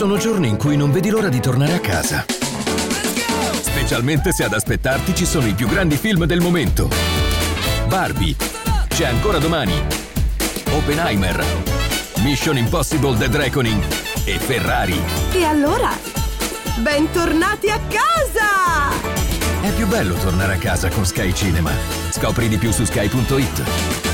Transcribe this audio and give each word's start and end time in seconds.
sono 0.00 0.16
giorni 0.16 0.48
in 0.48 0.56
cui 0.56 0.78
non 0.78 0.90
vedi 0.90 1.10
l'ora 1.10 1.28
di 1.28 1.40
tornare 1.40 1.74
a 1.74 1.78
casa. 1.78 2.24
Specialmente 3.60 4.32
se 4.32 4.44
ad 4.44 4.54
aspettarti 4.54 5.14
ci 5.14 5.26
sono 5.26 5.46
i 5.46 5.52
più 5.52 5.68
grandi 5.68 5.98
film 5.98 6.24
del 6.24 6.40
momento. 6.40 6.88
Barbie. 7.86 8.34
C'è 8.88 9.04
ancora 9.04 9.36
domani. 9.36 9.74
Oppenheimer. 10.70 11.44
Mission 12.22 12.56
Impossible 12.56 13.14
Dead 13.18 13.36
Reckoning. 13.36 13.82
E 14.24 14.38
Ferrari. 14.38 14.98
E 15.32 15.44
allora? 15.44 15.90
Bentornati 16.78 17.68
a 17.68 17.78
casa! 17.80 18.96
È 19.60 19.70
più 19.72 19.86
bello 19.86 20.14
tornare 20.14 20.54
a 20.54 20.58
casa 20.58 20.88
con 20.88 21.04
Sky 21.04 21.34
Cinema. 21.34 21.72
Scopri 22.08 22.48
di 22.48 22.56
più 22.56 22.72
su 22.72 22.86
sky.it. 22.86 24.09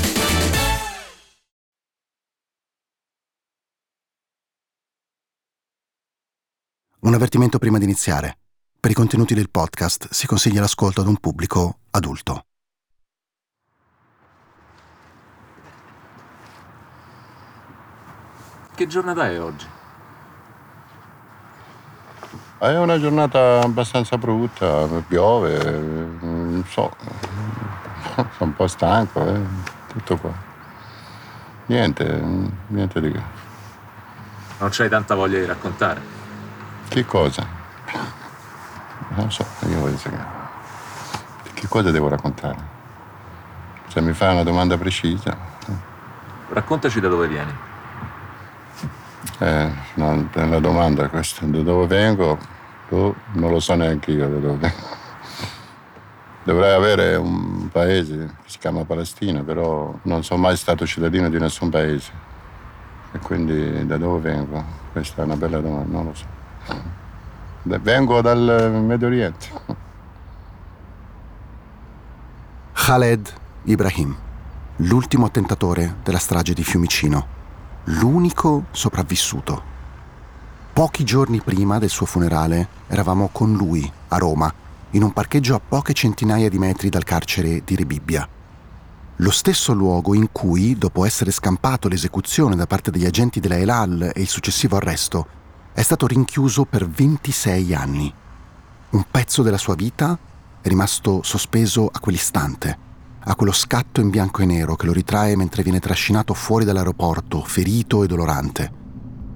avvertimento 7.17 7.57
prima 7.57 7.77
di 7.77 7.83
iniziare. 7.83 8.37
Per 8.79 8.91
i 8.91 8.93
contenuti 8.93 9.33
del 9.33 9.49
podcast 9.49 10.07
si 10.11 10.27
consiglia 10.27 10.61
l'ascolto 10.61 11.01
ad 11.01 11.07
un 11.07 11.17
pubblico 11.17 11.79
adulto. 11.91 12.43
Che 18.75 18.87
giornata 18.87 19.27
è 19.27 19.41
oggi? 19.41 19.65
È 22.59 22.77
una 22.77 22.99
giornata 22.99 23.61
abbastanza 23.61 24.17
brutta, 24.17 24.85
piove, 25.07 25.63
non 26.21 26.63
so, 26.67 26.95
sono 28.13 28.29
un 28.37 28.55
po' 28.55 28.67
stanco, 28.67 29.27
eh, 29.27 29.41
tutto 29.87 30.17
qua. 30.17 30.33
Niente, 31.65 32.21
niente 32.67 33.01
di 33.01 33.11
che. 33.11 33.21
Non 34.59 34.69
c'hai 34.71 34.89
tanta 34.89 35.15
voglia 35.15 35.39
di 35.39 35.45
raccontare? 35.45 36.16
Che 36.89 37.05
cosa? 37.05 37.45
Non 39.09 39.31
so, 39.31 39.45
io 39.67 39.79
voglio 39.79 39.97
sapere. 39.97 40.25
Che 41.53 41.67
cosa 41.67 41.91
devo 41.91 42.07
raccontare? 42.07 42.57
Se 43.87 44.01
mi 44.01 44.13
fai 44.13 44.33
una 44.33 44.43
domanda 44.43 44.77
precisa. 44.77 45.35
Raccontaci 46.49 46.99
da 46.99 47.07
dove 47.07 47.27
vieni. 47.27 47.51
Eh, 49.39 49.71
no, 49.95 50.29
è 50.31 50.41
una 50.41 50.59
domanda 50.59 51.09
questa. 51.09 51.45
Da 51.45 51.61
dove 51.61 51.87
vengo? 51.87 52.37
Oh, 52.89 53.15
non 53.33 53.51
lo 53.51 53.59
so 53.59 53.75
neanche 53.75 54.11
io 54.11 54.27
da 54.29 54.37
dove 54.37 54.57
vengo. 54.57 54.95
Dovrei 56.43 56.73
avere 56.73 57.15
un 57.15 57.69
paese 57.69 58.35
che 58.43 58.49
si 58.49 58.57
chiama 58.57 58.85
Palestina, 58.85 59.43
però 59.43 59.93
non 60.03 60.23
sono 60.23 60.41
mai 60.41 60.55
stato 60.55 60.87
cittadino 60.87 61.29
di 61.29 61.37
nessun 61.37 61.69
paese. 61.69 62.11
E 63.11 63.19
quindi 63.19 63.85
da 63.85 63.97
dove 63.97 64.31
vengo? 64.31 64.63
Questa 64.93 65.21
è 65.21 65.25
una 65.25 65.35
bella 65.35 65.59
domanda, 65.59 65.91
non 65.91 66.05
lo 66.05 66.13
so. 66.13 66.36
Vengo 67.63 68.21
dal 68.21 68.81
Medio 68.85 69.07
Oriente. 69.07 69.47
Khaled 72.73 73.33
Ibrahim, 73.63 74.15
l'ultimo 74.77 75.25
attentatore 75.25 75.97
della 76.03 76.19
strage 76.19 76.53
di 76.53 76.63
Fiumicino, 76.63 77.27
l'unico 77.85 78.65
sopravvissuto. 78.71 79.75
Pochi 80.71 81.03
giorni 81.03 81.41
prima 81.41 81.79
del 81.79 81.89
suo 81.89 82.05
funerale 82.05 82.67
eravamo 82.87 83.29
con 83.31 83.53
lui 83.53 83.91
a 84.07 84.17
Roma, 84.17 84.53
in 84.91 85.03
un 85.03 85.11
parcheggio 85.11 85.55
a 85.55 85.59
poche 85.59 85.93
centinaia 85.93 86.47
di 86.47 86.57
metri 86.59 86.89
dal 86.89 87.03
carcere 87.03 87.61
di 87.65 87.75
Rebibbia. 87.75 88.27
Lo 89.17 89.31
stesso 89.31 89.73
luogo 89.73 90.13
in 90.13 90.29
cui, 90.31 90.77
dopo 90.77 91.03
essere 91.03 91.31
scampato 91.31 91.87
l'esecuzione 91.87 92.55
da 92.55 92.67
parte 92.67 92.91
degli 92.91 93.05
agenti 93.05 93.39
della 93.39 93.57
Elal 93.57 94.11
e 94.13 94.21
il 94.21 94.29
successivo 94.29 94.77
arresto, 94.77 95.27
è 95.77 95.83
stato 95.83 96.07
rinchiuso 96.07 96.65
per 96.65 96.89
26 96.89 97.75
anni. 97.75 98.11
Un 98.89 99.05
pezzo 99.11 99.43
della 99.43 99.59
sua 99.59 99.75
vita 99.75 100.17
è 100.59 100.67
rimasto 100.67 101.21
sospeso 101.21 101.87
a 101.91 101.99
quell'istante, 101.99 102.77
a 103.19 103.35
quello 103.35 103.51
scatto 103.51 104.01
in 104.01 104.09
bianco 104.09 104.41
e 104.41 104.47
nero 104.47 104.75
che 104.75 104.87
lo 104.87 104.91
ritrae 104.91 105.35
mentre 105.35 105.61
viene 105.61 105.79
trascinato 105.79 106.33
fuori 106.33 106.65
dall'aeroporto, 106.65 107.43
ferito 107.43 108.03
e 108.03 108.07
dolorante. 108.07 108.71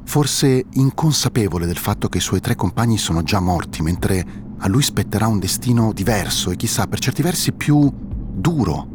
Forse 0.03 0.65
inconsapevole 0.67 1.67
del 1.67 1.77
fatto 1.77 2.09
che 2.09 2.17
i 2.17 2.21
suoi 2.21 2.39
tre 2.39 2.55
compagni 2.55 2.97
sono 2.97 3.21
già 3.21 3.39
morti, 3.39 3.83
mentre 3.83 4.25
a 4.57 4.67
lui 4.67 4.81
spetterà 4.81 5.27
un 5.27 5.37
destino 5.37 5.93
diverso 5.93 6.49
e 6.49 6.55
chissà 6.55 6.87
per 6.87 6.97
certi 6.97 7.21
versi 7.21 7.51
più 7.51 7.87
duro. 7.93 8.87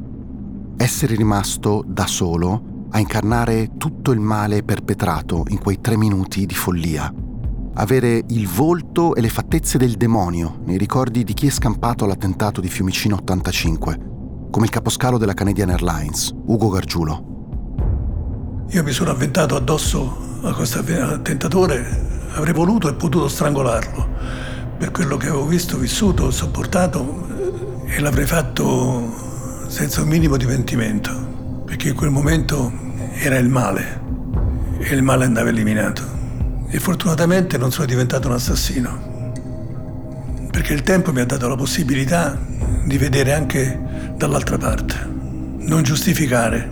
Essere 0.77 1.15
rimasto 1.15 1.85
da 1.87 2.09
solo 2.09 2.89
a 2.91 2.99
incarnare 2.99 3.77
tutto 3.77 4.11
il 4.11 4.19
male 4.19 4.65
perpetrato 4.65 5.45
in 5.51 5.59
quei 5.59 5.81
tre 5.81 5.97
minuti 5.97 6.45
di 6.45 6.55
follia 6.55 7.15
avere 7.79 8.23
il 8.29 8.49
volto 8.49 9.15
e 9.15 9.21
le 9.21 9.29
fattezze 9.29 9.77
del 9.77 9.97
demonio 9.97 10.61
nei 10.65 10.79
ricordi 10.79 11.25
di 11.25 11.35
chi 11.35 11.47
è 11.47 11.51
scampato 11.51 12.05
all'attentato 12.05 12.61
di 12.61 12.69
Fiumicino 12.69 13.17
85, 13.17 13.99
come 14.51 14.65
il 14.65 14.71
caposcalo 14.71 15.19
della 15.19 15.35
Canadian 15.35 15.71
Airlines, 15.71 16.33
Ugo 16.47 16.69
Gargiulo. 16.69 18.65
Io 18.71 18.83
mi 18.83 18.93
sono 18.93 19.11
avventato 19.11 19.57
addosso 19.57 20.41
a 20.43 20.55
questo 20.55 20.79
attentatore, 20.79 22.29
avrei 22.35 22.55
voluto 22.55 22.89
e 22.89 22.95
potuto 22.95 23.29
strangolarlo 23.29 24.09
per 24.79 24.91
quello 24.91 25.17
che 25.19 25.29
avevo 25.29 25.47
visto, 25.47 25.77
vissuto, 25.77 26.31
sopportato 26.31 27.27
e 27.85 28.01
l'avrei 28.01 28.27
fatto 28.27 29.13
senza 29.69 30.01
un 30.01 30.09
minimo 30.09 30.39
di 30.39 30.47
pentimento, 30.47 31.63
perché 31.67 31.89
in 31.89 31.95
quel 31.95 32.11
momento 32.11 32.73
era 33.15 33.37
il 33.37 33.49
male 33.49 34.01
e 34.79 34.95
il 34.95 35.03
male 35.03 35.25
andava 35.25 35.51
eliminato. 35.51 36.16
E 36.77 36.79
fortunatamente 36.79 37.57
non 37.57 37.73
sono 37.73 37.87
diventato 37.87 38.29
un 38.29 38.35
assassino, 38.35 39.33
perché 40.51 40.75
il 40.75 40.83
tempo 40.83 41.11
mi 41.11 41.21
ha 41.21 41.25
dato 41.25 41.49
la 41.49 41.57
possibilità 41.57 42.39
di 42.85 42.99
vedere 42.99 43.33
anche 43.33 44.13
dall'altra 44.15 44.59
parte. 44.59 44.95
Non 45.57 45.83
giustificare, 45.83 46.71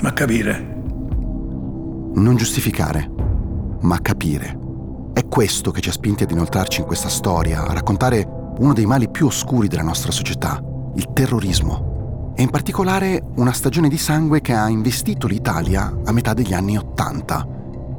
ma 0.00 0.12
capire. 0.12 0.58
Non 2.16 2.34
giustificare, 2.36 3.08
ma 3.82 4.02
capire. 4.02 4.58
È 5.12 5.24
questo 5.28 5.70
che 5.70 5.80
ci 5.80 5.90
ha 5.90 5.92
spinti 5.92 6.24
ad 6.24 6.32
inoltrarci 6.32 6.80
in 6.80 6.86
questa 6.88 7.08
storia, 7.08 7.64
a 7.64 7.74
raccontare 7.74 8.26
uno 8.58 8.72
dei 8.72 8.86
mali 8.86 9.08
più 9.08 9.26
oscuri 9.26 9.68
della 9.68 9.82
nostra 9.82 10.10
società, 10.10 10.60
il 10.96 11.12
terrorismo. 11.12 12.32
E 12.36 12.42
in 12.42 12.50
particolare 12.50 13.22
una 13.36 13.52
stagione 13.52 13.88
di 13.88 13.98
sangue 13.98 14.40
che 14.40 14.52
ha 14.52 14.68
investito 14.68 15.28
l'Italia 15.28 15.96
a 16.04 16.10
metà 16.10 16.34
degli 16.34 16.54
anni 16.54 16.76
Ottanta 16.76 17.54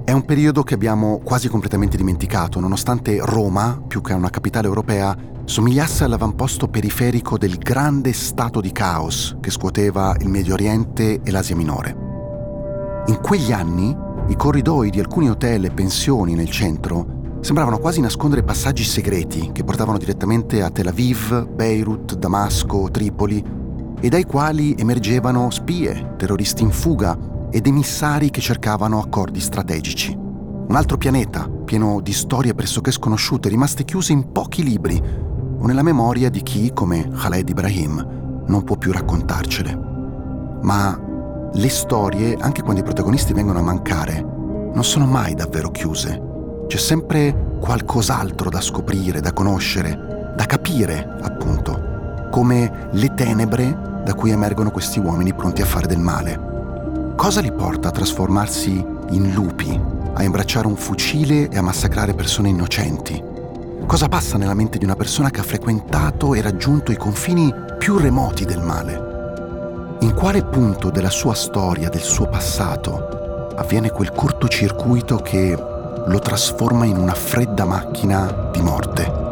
è 0.07 0.13
un 0.13 0.23
periodo 0.23 0.63
che 0.63 0.73
abbiamo 0.73 1.19
quasi 1.21 1.49
completamente 1.49 1.97
dimenticato, 1.97 2.61
nonostante 2.61 3.19
Roma, 3.21 3.83
più 3.85 3.99
che 3.99 4.13
una 4.13 4.29
capitale 4.29 4.65
europea, 4.65 5.13
somigliasse 5.43 6.05
all'avamposto 6.05 6.69
periferico 6.69 7.37
del 7.37 7.57
grande 7.57 8.13
stato 8.13 8.61
di 8.61 8.71
caos 8.71 9.35
che 9.41 9.51
scuoteva 9.51 10.15
il 10.21 10.29
Medio 10.29 10.53
Oriente 10.53 11.19
e 11.21 11.29
l'Asia 11.29 11.57
Minore. 11.57 13.03
In 13.07 13.19
quegli 13.21 13.51
anni, 13.51 13.93
i 14.29 14.35
corridoi 14.37 14.91
di 14.91 15.01
alcuni 15.01 15.29
hotel 15.29 15.65
e 15.65 15.71
pensioni 15.71 16.35
nel 16.35 16.49
centro 16.49 17.39
sembravano 17.41 17.77
quasi 17.77 17.99
nascondere 17.99 18.43
passaggi 18.43 18.85
segreti 18.85 19.49
che 19.51 19.65
portavano 19.65 19.97
direttamente 19.97 20.61
a 20.61 20.69
Tel 20.69 20.87
Aviv, 20.87 21.49
Beirut, 21.49 22.15
Damasco, 22.15 22.89
Tripoli 22.89 23.43
e 23.99 24.07
dai 24.07 24.23
quali 24.23 24.73
emergevano 24.77 25.49
spie, 25.49 26.13
terroristi 26.15 26.63
in 26.63 26.71
fuga 26.71 27.35
ed 27.49 27.65
emissari 27.65 28.29
che 28.29 28.41
cercavano 28.41 28.99
accordi 28.99 29.39
strategici. 29.39 30.15
Un 30.15 30.75
altro 30.75 30.97
pianeta, 30.97 31.47
pieno 31.47 32.01
di 32.01 32.11
storie 32.11 32.53
pressoché 32.53 32.91
sconosciute, 32.91 33.49
rimaste 33.49 33.85
chiuse 33.85 34.11
in 34.11 34.31
pochi 34.31 34.63
libri 34.63 35.01
o 35.59 35.65
nella 35.65 35.83
memoria 35.83 36.29
di 36.29 36.43
chi, 36.43 36.71
come 36.73 37.09
Khaled 37.09 37.47
Ibrahim, 37.49 38.43
non 38.45 38.63
può 38.63 38.75
più 38.75 38.91
raccontarcele. 38.91 39.79
Ma 40.61 40.99
le 41.53 41.69
storie, 41.69 42.35
anche 42.39 42.61
quando 42.61 42.81
i 42.81 42.83
protagonisti 42.83 43.33
vengono 43.33 43.59
a 43.59 43.63
mancare, 43.63 44.21
non 44.21 44.83
sono 44.83 45.05
mai 45.05 45.33
davvero 45.33 45.71
chiuse. 45.71 46.21
C'è 46.67 46.77
sempre 46.77 47.55
qualcos'altro 47.59 48.49
da 48.49 48.61
scoprire, 48.61 49.21
da 49.21 49.33
conoscere, 49.33 50.33
da 50.35 50.45
capire, 50.45 51.17
appunto, 51.21 52.27
come 52.29 52.89
le 52.91 53.13
tenebre 53.13 54.01
da 54.03 54.13
cui 54.13 54.31
emergono 54.31 54.69
questi 54.69 54.99
uomini 54.99 55.33
pronti 55.33 55.61
a 55.61 55.65
fare 55.65 55.87
del 55.87 55.99
male. 55.99 56.56
Cosa 57.17 57.41
li 57.41 57.51
porta 57.51 57.87
a 57.87 57.91
trasformarsi 57.91 58.85
in 59.09 59.33
lupi, 59.33 59.77
a 60.13 60.21
imbracciare 60.21 60.67
un 60.67 60.75
fucile 60.75 61.49
e 61.49 61.57
a 61.57 61.63
massacrare 61.63 62.13
persone 62.13 62.49
innocenti? 62.49 63.21
Cosa 63.87 64.07
passa 64.07 64.37
nella 64.37 64.53
mente 64.53 64.77
di 64.77 64.85
una 64.85 64.95
persona 64.95 65.31
che 65.31 65.39
ha 65.39 65.43
frequentato 65.43 66.35
e 66.35 66.41
raggiunto 66.41 66.91
i 66.91 66.95
confini 66.95 67.51
più 67.79 67.97
remoti 67.97 68.45
del 68.45 68.61
male? 68.61 69.97
In 70.01 70.13
quale 70.13 70.45
punto 70.45 70.91
della 70.91 71.09
sua 71.09 71.33
storia, 71.33 71.89
del 71.89 72.01
suo 72.03 72.29
passato, 72.29 73.47
avviene 73.55 73.89
quel 73.89 74.11
cortocircuito 74.11 75.17
che 75.17 75.57
lo 76.05 76.19
trasforma 76.19 76.85
in 76.85 76.97
una 76.97 77.15
fredda 77.15 77.65
macchina 77.65 78.51
di 78.53 78.61
morte? 78.61 79.26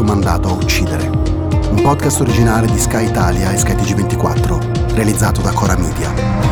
Ragazzo 0.00 0.02
mandato 0.02 0.48
a 0.48 0.52
uccidere. 0.52 1.08
Un 1.08 1.80
podcast 1.82 2.20
originale 2.20 2.66
di 2.66 2.78
Sky 2.78 3.06
Italia 3.06 3.52
e 3.52 3.58
Sky 3.58 3.74
TG24, 3.74 4.94
realizzato 4.94 5.40
da 5.40 5.52
Cora 5.52 5.76
Media. 5.76 6.48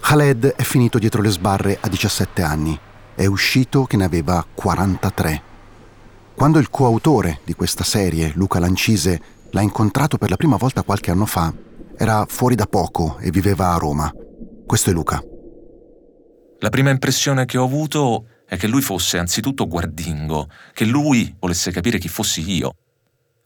Khaled 0.00 0.54
è 0.56 0.62
finito 0.62 0.98
dietro 0.98 1.22
le 1.22 1.30
sbarre 1.30 1.78
a 1.80 1.88
17 1.88 2.42
anni. 2.42 2.78
È 3.14 3.26
uscito 3.26 3.84
che 3.84 3.96
ne 3.96 4.04
aveva 4.04 4.44
43. 4.54 5.42
Quando 6.34 6.58
il 6.58 6.70
coautore 6.70 7.40
di 7.44 7.54
questa 7.54 7.84
serie, 7.84 8.32
Luca 8.34 8.58
Lancise, 8.58 9.20
l'ha 9.50 9.60
incontrato 9.60 10.18
per 10.18 10.30
la 10.30 10.36
prima 10.36 10.56
volta 10.56 10.82
qualche 10.82 11.10
anno 11.10 11.26
fa, 11.26 11.52
era 11.96 12.24
fuori 12.28 12.54
da 12.54 12.66
poco 12.66 13.18
e 13.18 13.30
viveva 13.30 13.74
a 13.74 13.78
Roma. 13.78 14.12
Questo 14.66 14.90
è 14.90 14.92
Luca. 14.92 15.22
La 16.60 16.68
prima 16.70 16.90
impressione 16.90 17.44
che 17.46 17.58
ho 17.58 17.64
avuto 17.64 18.26
è 18.46 18.56
che 18.56 18.66
lui 18.66 18.82
fosse 18.82 19.18
anzitutto 19.18 19.66
guardingo, 19.66 20.48
che 20.72 20.84
lui 20.84 21.34
volesse 21.38 21.70
capire 21.70 21.98
chi 21.98 22.08
fossi 22.08 22.48
io. 22.50 22.74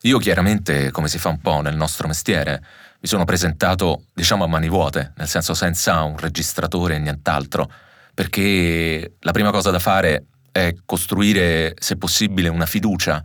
Io 0.03 0.19
chiaramente, 0.19 0.91
come 0.91 1.09
si 1.09 1.19
fa 1.19 1.31
un 1.31 1.41
po' 1.41 1.61
nel 1.61 1.77
nostro 1.77 2.07
mestiere, 2.07 2.63
mi 3.01 3.09
sono 3.09 3.25
presentato, 3.25 4.05
diciamo, 4.13 4.45
a 4.45 4.47
mani 4.47 4.69
vuote, 4.69 5.13
nel 5.17 5.29
senso 5.29 5.55
senza 5.55 6.03
un 6.03 6.17
registratore 6.19 6.97
e 6.97 6.99
nient'altro, 6.99 7.71
perché 8.13 9.17
la 9.21 9.33
prima 9.33 9.51
cosa 9.51 9.71
da 9.71 9.79
fare 9.79 10.27
è 10.51 10.75
costruire, 10.85 11.75
se 11.79 11.97
possibile, 11.97 12.49
una 12.49 12.67
fiducia. 12.67 13.23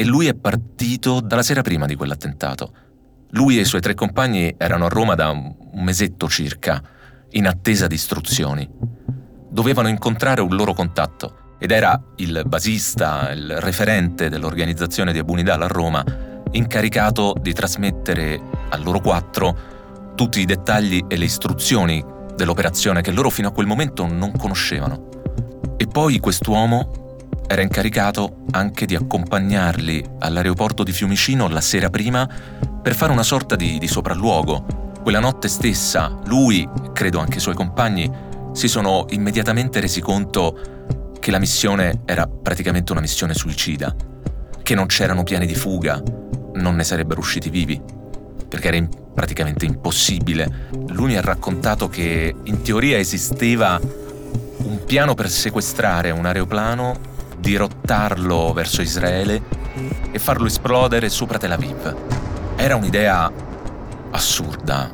E 0.00 0.04
lui 0.06 0.28
è 0.28 0.34
partito 0.34 1.20
dalla 1.20 1.42
sera 1.42 1.60
prima 1.60 1.84
di 1.84 1.94
quell'attentato. 1.94 2.72
Lui 3.32 3.58
e 3.58 3.60
i 3.60 3.64
suoi 3.66 3.82
tre 3.82 3.92
compagni 3.92 4.54
erano 4.56 4.86
a 4.86 4.88
Roma 4.88 5.14
da 5.14 5.28
un 5.28 5.54
mesetto 5.74 6.26
circa, 6.26 6.82
in 7.32 7.46
attesa 7.46 7.86
di 7.86 7.96
istruzioni. 7.96 8.66
Dovevano 9.50 9.88
incontrare 9.88 10.40
un 10.40 10.56
loro 10.56 10.72
contatto 10.72 11.56
ed 11.58 11.70
era 11.70 12.02
il 12.16 12.44
basista, 12.46 13.30
il 13.32 13.60
referente 13.60 14.30
dell'organizzazione 14.30 15.12
di 15.12 15.18
Abunidal 15.18 15.60
a 15.60 15.66
Roma, 15.66 16.02
incaricato 16.52 17.34
di 17.38 17.52
trasmettere 17.52 18.40
a 18.70 18.78
loro 18.78 19.00
quattro 19.00 20.14
tutti 20.14 20.40
i 20.40 20.46
dettagli 20.46 21.04
e 21.08 21.18
le 21.18 21.26
istruzioni 21.26 22.02
dell'operazione 22.34 23.02
che 23.02 23.12
loro 23.12 23.28
fino 23.28 23.48
a 23.48 23.52
quel 23.52 23.66
momento 23.66 24.06
non 24.06 24.32
conoscevano. 24.32 25.10
E 25.76 25.86
poi 25.86 26.18
quest'uomo 26.20 27.09
era 27.50 27.62
incaricato 27.62 28.44
anche 28.52 28.86
di 28.86 28.94
accompagnarli 28.94 30.04
all'aeroporto 30.20 30.84
di 30.84 30.92
Fiumicino 30.92 31.48
la 31.48 31.60
sera 31.60 31.90
prima 31.90 32.28
per 32.80 32.94
fare 32.94 33.10
una 33.10 33.24
sorta 33.24 33.56
di, 33.56 33.76
di 33.80 33.88
sopralluogo. 33.88 34.92
Quella 35.02 35.18
notte 35.18 35.48
stessa 35.48 36.16
lui, 36.26 36.68
credo 36.92 37.18
anche 37.18 37.38
i 37.38 37.40
suoi 37.40 37.56
compagni, 37.56 38.08
si 38.52 38.68
sono 38.68 39.06
immediatamente 39.08 39.80
resi 39.80 40.00
conto 40.00 41.16
che 41.18 41.32
la 41.32 41.40
missione 41.40 42.02
era 42.04 42.28
praticamente 42.28 42.92
una 42.92 43.00
missione 43.00 43.34
suicida, 43.34 43.96
che 44.62 44.74
non 44.76 44.86
c'erano 44.86 45.24
piani 45.24 45.46
di 45.46 45.56
fuga, 45.56 46.00
non 46.54 46.76
ne 46.76 46.84
sarebbero 46.84 47.18
usciti 47.18 47.50
vivi, 47.50 47.82
perché 48.48 48.68
era 48.68 48.86
praticamente 49.12 49.64
impossibile. 49.64 50.68
Lui 50.90 51.08
mi 51.08 51.16
ha 51.16 51.20
raccontato 51.20 51.88
che 51.88 52.32
in 52.44 52.62
teoria 52.62 52.96
esisteva 52.96 53.80
un 53.82 54.84
piano 54.84 55.14
per 55.14 55.28
sequestrare 55.28 56.12
un 56.12 56.26
aeroplano, 56.26 57.09
dirottarlo 57.40 58.52
verso 58.52 58.82
Israele 58.82 59.42
e 60.12 60.18
farlo 60.18 60.46
esplodere 60.46 61.08
sopra 61.08 61.38
Tel 61.38 61.52
Aviv. 61.52 61.96
Era 62.56 62.76
un'idea 62.76 63.30
assurda, 64.10 64.90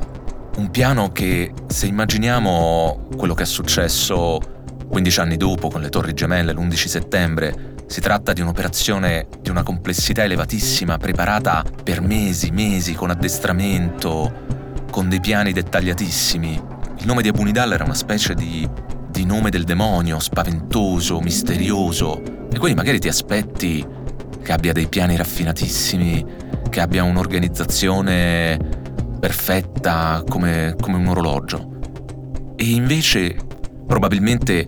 un 0.57 0.71
piano 0.71 1.11
che 1.11 1.53
se 1.67 1.85
immaginiamo 1.85 3.09
quello 3.15 3.33
che 3.33 3.43
è 3.43 3.45
successo 3.45 4.39
15 4.87 5.19
anni 5.19 5.37
dopo 5.37 5.69
con 5.69 5.81
le 5.81 5.89
Torri 5.89 6.13
Gemelle 6.13 6.53
l'11 6.53 6.87
settembre 6.87 7.75
si 7.87 8.01
tratta 8.01 8.33
di 8.33 8.41
un'operazione 8.41 9.27
di 9.41 9.49
una 9.49 9.63
complessità 9.63 10.23
elevatissima, 10.23 10.97
preparata 10.97 11.63
per 11.83 12.01
mesi, 12.01 12.51
mesi, 12.51 12.93
con 12.93 13.09
addestramento, 13.09 14.85
con 14.91 15.07
dei 15.07 15.21
piani 15.21 15.53
dettagliatissimi. 15.53 16.61
Il 16.97 17.05
nome 17.05 17.21
di 17.21 17.29
Abunidal 17.29 17.71
era 17.71 17.85
una 17.85 17.93
specie 17.93 18.33
di, 18.33 18.67
di 19.09 19.25
nome 19.25 19.49
del 19.49 19.63
demonio, 19.63 20.19
spaventoso, 20.19 21.19
misterioso. 21.21 22.36
E 22.51 22.57
quindi 22.57 22.75
magari 22.75 22.99
ti 22.99 23.07
aspetti 23.07 23.85
che 24.41 24.51
abbia 24.51 24.73
dei 24.73 24.87
piani 24.87 25.15
raffinatissimi, 25.15 26.25
che 26.69 26.81
abbia 26.81 27.03
un'organizzazione 27.03 28.57
perfetta 29.19 30.23
come, 30.27 30.75
come 30.79 30.97
un 30.97 31.07
orologio. 31.07 31.75
E 32.55 32.71
invece 32.71 33.35
probabilmente 33.85 34.65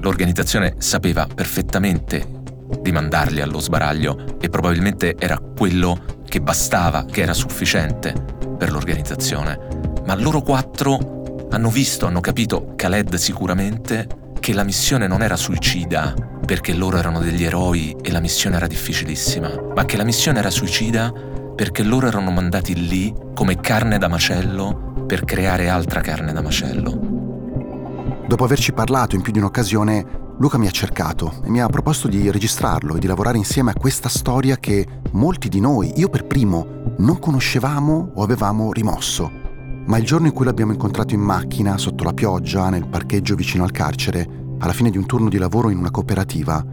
l'organizzazione 0.00 0.74
sapeva 0.78 1.26
perfettamente 1.32 2.34
di 2.80 2.92
mandarli 2.92 3.40
allo 3.40 3.60
sbaraglio 3.60 4.38
e 4.40 4.48
probabilmente 4.48 5.16
era 5.18 5.38
quello 5.38 5.98
che 6.28 6.40
bastava, 6.40 7.04
che 7.04 7.22
era 7.22 7.32
sufficiente 7.32 8.12
per 8.58 8.70
l'organizzazione. 8.70 9.58
Ma 10.06 10.14
loro 10.14 10.40
quattro 10.42 11.46
hanno 11.50 11.70
visto, 11.70 12.06
hanno 12.06 12.20
capito, 12.20 12.74
Khaled 12.76 13.14
sicuramente, 13.14 14.06
che 14.46 14.54
la 14.54 14.62
missione 14.62 15.08
non 15.08 15.22
era 15.22 15.34
suicida 15.34 16.14
perché 16.46 16.72
loro 16.72 16.98
erano 16.98 17.18
degli 17.18 17.42
eroi 17.42 17.96
e 18.00 18.12
la 18.12 18.20
missione 18.20 18.54
era 18.54 18.68
difficilissima, 18.68 19.50
ma 19.74 19.84
che 19.84 19.96
la 19.96 20.04
missione 20.04 20.38
era 20.38 20.50
suicida 20.50 21.12
perché 21.56 21.82
loro 21.82 22.06
erano 22.06 22.30
mandati 22.30 22.86
lì 22.86 23.12
come 23.34 23.58
carne 23.58 23.98
da 23.98 24.06
macello 24.06 25.02
per 25.04 25.24
creare 25.24 25.68
altra 25.68 26.00
carne 26.00 26.32
da 26.32 26.42
macello. 26.42 28.24
Dopo 28.28 28.44
averci 28.44 28.72
parlato 28.72 29.16
in 29.16 29.22
più 29.22 29.32
di 29.32 29.40
un'occasione, 29.40 30.34
Luca 30.38 30.58
mi 30.58 30.68
ha 30.68 30.70
cercato 30.70 31.42
e 31.44 31.50
mi 31.50 31.60
ha 31.60 31.66
proposto 31.66 32.06
di 32.06 32.30
registrarlo 32.30 32.94
e 32.94 33.00
di 33.00 33.08
lavorare 33.08 33.38
insieme 33.38 33.72
a 33.72 33.76
questa 33.76 34.08
storia 34.08 34.58
che 34.58 34.86
molti 35.10 35.48
di 35.48 35.58
noi, 35.58 35.94
io 35.96 36.08
per 36.08 36.24
primo, 36.24 36.94
non 36.98 37.18
conoscevamo 37.18 38.12
o 38.14 38.22
avevamo 38.22 38.72
rimosso. 38.72 39.42
Ma 39.86 39.98
il 39.98 40.04
giorno 40.04 40.26
in 40.26 40.32
cui 40.32 40.44
l'abbiamo 40.44 40.72
incontrato 40.72 41.14
in 41.14 41.20
macchina, 41.20 41.78
sotto 41.78 42.02
la 42.02 42.12
pioggia, 42.12 42.70
nel 42.70 42.88
parcheggio 42.88 43.36
vicino 43.36 43.62
al 43.62 43.70
carcere, 43.70 44.45
alla 44.58 44.72
fine 44.72 44.90
di 44.90 44.98
un 44.98 45.06
turno 45.06 45.28
di 45.28 45.38
lavoro 45.38 45.70
in 45.70 45.78
una 45.78 45.90
cooperativa, 45.90 46.64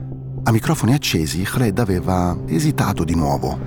a 0.45 0.51
microfoni 0.51 0.93
accesi, 0.93 1.41
Khaled 1.43 1.79
aveva 1.79 2.37
esitato 2.47 3.03
di 3.03 3.15
nuovo. 3.15 3.57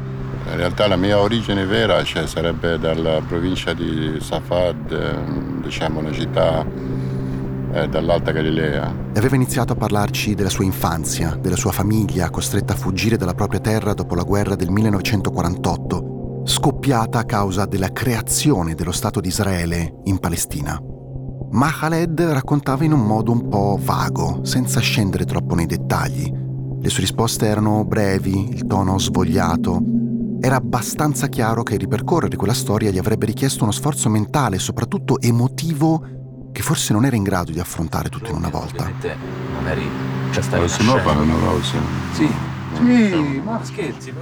In 0.50 0.56
realtà 0.56 0.86
la 0.86 0.96
mia 0.96 1.18
origine 1.18 1.64
vera 1.64 2.04
cioè, 2.04 2.26
sarebbe 2.26 2.78
dalla 2.78 3.20
provincia 3.26 3.72
di 3.72 4.18
Safad, 4.20 4.92
ehm, 4.92 5.62
diciamo 5.62 6.00
una 6.00 6.12
città 6.12 6.64
eh, 7.72 7.88
dall'Alta 7.88 8.30
Galilea. 8.30 8.94
Aveva 9.14 9.34
iniziato 9.36 9.72
a 9.72 9.76
parlarci 9.76 10.34
della 10.34 10.50
sua 10.50 10.64
infanzia, 10.64 11.36
della 11.40 11.56
sua 11.56 11.72
famiglia 11.72 12.30
costretta 12.30 12.74
a 12.74 12.76
fuggire 12.76 13.16
dalla 13.16 13.34
propria 13.34 13.60
terra 13.60 13.94
dopo 13.94 14.14
la 14.14 14.22
guerra 14.22 14.54
del 14.54 14.70
1948, 14.70 16.42
scoppiata 16.44 17.20
a 17.20 17.24
causa 17.24 17.64
della 17.64 17.90
creazione 17.90 18.74
dello 18.74 18.92
Stato 18.92 19.20
di 19.20 19.28
Israele 19.28 20.00
in 20.04 20.18
Palestina. 20.18 20.78
Ma 21.56 21.72
Khaled 21.72 22.20
raccontava 22.20 22.84
in 22.84 22.92
un 22.92 23.00
modo 23.00 23.32
un 23.32 23.48
po' 23.48 23.78
vago, 23.80 24.40
senza 24.42 24.78
scendere 24.78 25.24
troppo 25.24 25.54
nei 25.54 25.64
dettagli. 25.64 26.30
Le 26.78 26.90
sue 26.90 27.00
risposte 27.00 27.46
erano 27.46 27.82
brevi, 27.86 28.50
il 28.50 28.66
tono 28.66 28.98
svogliato. 28.98 29.80
Era 30.38 30.56
abbastanza 30.56 31.28
chiaro 31.28 31.62
che 31.62 31.78
ripercorrere 31.78 32.36
quella 32.36 32.52
storia 32.52 32.90
gli 32.90 32.98
avrebbe 32.98 33.24
richiesto 33.24 33.62
uno 33.62 33.72
sforzo 33.72 34.10
mentale 34.10 34.56
e 34.56 34.58
soprattutto 34.58 35.18
emotivo 35.18 36.50
che 36.52 36.60
forse 36.60 36.92
non 36.92 37.06
era 37.06 37.16
in 37.16 37.22
grado 37.22 37.52
di 37.52 37.58
affrontare 37.58 38.10
tutto 38.10 38.28
in 38.28 38.36
una 38.36 38.50
volta. 38.50 38.84
Non 39.54 39.66
eri. 39.66 39.88
Cioè 40.32 40.42
stavi? 40.42 40.68
Sì. 42.12 42.28
Sì, 42.74 43.40
Ma 43.42 43.64
scherzi. 43.64 44.12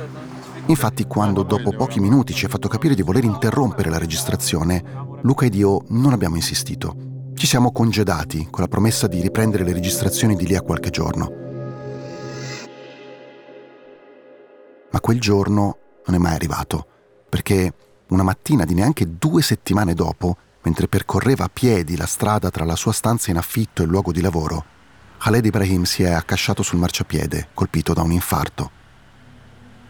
Infatti, 0.67 1.05
quando 1.09 1.43
dopo 1.43 1.73
pochi 1.73 1.99
minuti 1.99 2.33
ci 2.33 2.45
ha 2.45 2.49
fatto 2.49 2.69
capire 2.69 2.95
di 2.95 3.03
voler 3.03 3.25
interrompere 3.25 3.91
la 3.91 3.99
registrazione, 3.99 4.85
Luca 5.23 5.47
ed 5.47 5.57
io 5.57 5.83
non 5.89 6.13
abbiamo 6.13 6.37
insistito. 6.37 7.14
Ci 7.35 7.47
siamo 7.49 7.73
congedati 7.73 8.47
con 8.49 8.63
la 8.63 8.69
promessa 8.69 9.09
di 9.09 9.21
riprendere 9.21 9.65
le 9.65 9.73
registrazioni 9.73 10.37
di 10.37 10.47
lì 10.47 10.55
a 10.55 10.63
qualche 10.63 10.91
giorno. 10.91 11.33
Ma 14.91 15.01
quel 15.01 15.21
giorno 15.21 15.79
non 16.07 16.15
è 16.15 16.19
mai 16.19 16.35
arrivato, 16.35 16.87
perché 17.29 17.75
una 18.09 18.23
mattina 18.23 18.65
di 18.65 18.75
neanche 18.75 19.19
due 19.19 19.43
settimane 19.43 19.95
dopo 19.95 20.37
mentre 20.63 20.87
percorreva 20.87 21.45
a 21.45 21.51
piedi 21.53 21.97
la 21.97 22.07
strada 22.07 22.51
tra 22.51 22.65
la 22.65 22.77
sua 22.77 22.93
stanza 22.93 23.31
in 23.31 23.37
affitto 23.37 23.83
e 23.83 23.85
il 23.85 23.91
luogo 23.91 24.13
di 24.13 24.21
lavoro, 24.21 24.65
Khaled 25.19 25.45
Ibrahim 25.45 25.83
si 25.83 26.05
è 26.05 26.13
accasciato 26.13 26.63
sul 26.63 26.79
marciapiede, 26.79 27.49
colpito 27.53 27.93
da 27.93 28.03
un 28.03 28.13
infarto. 28.13 28.71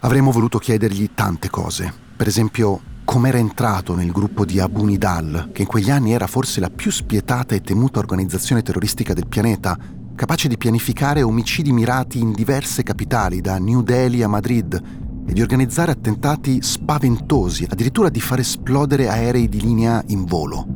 Avremmo 0.00 0.32
voluto 0.32 0.58
chiedergli 0.58 1.10
tante 1.14 1.50
cose, 1.50 1.92
per 2.16 2.26
esempio 2.26 2.92
com'era 3.04 3.38
entrato 3.38 3.94
nel 3.94 4.10
gruppo 4.10 4.44
di 4.44 4.58
Abu 4.58 4.84
Nidal, 4.84 5.50
che 5.52 5.62
in 5.62 5.68
quegli 5.68 5.90
anni 5.90 6.12
era 6.12 6.26
forse 6.26 6.60
la 6.60 6.70
più 6.70 6.90
spietata 6.90 7.54
e 7.54 7.60
temuta 7.60 7.98
organizzazione 7.98 8.62
terroristica 8.62 9.14
del 9.14 9.28
pianeta, 9.28 9.76
capace 10.14 10.48
di 10.48 10.56
pianificare 10.56 11.22
omicidi 11.22 11.72
mirati 11.72 12.18
in 12.18 12.32
diverse 12.32 12.82
capitali, 12.82 13.40
da 13.40 13.58
New 13.58 13.82
Delhi 13.82 14.22
a 14.22 14.28
Madrid, 14.28 14.82
e 15.26 15.32
di 15.32 15.40
organizzare 15.40 15.92
attentati 15.92 16.62
spaventosi, 16.62 17.66
addirittura 17.68 18.08
di 18.08 18.20
far 18.20 18.40
esplodere 18.40 19.08
aerei 19.08 19.48
di 19.48 19.60
linea 19.60 20.02
in 20.08 20.24
volo. 20.24 20.66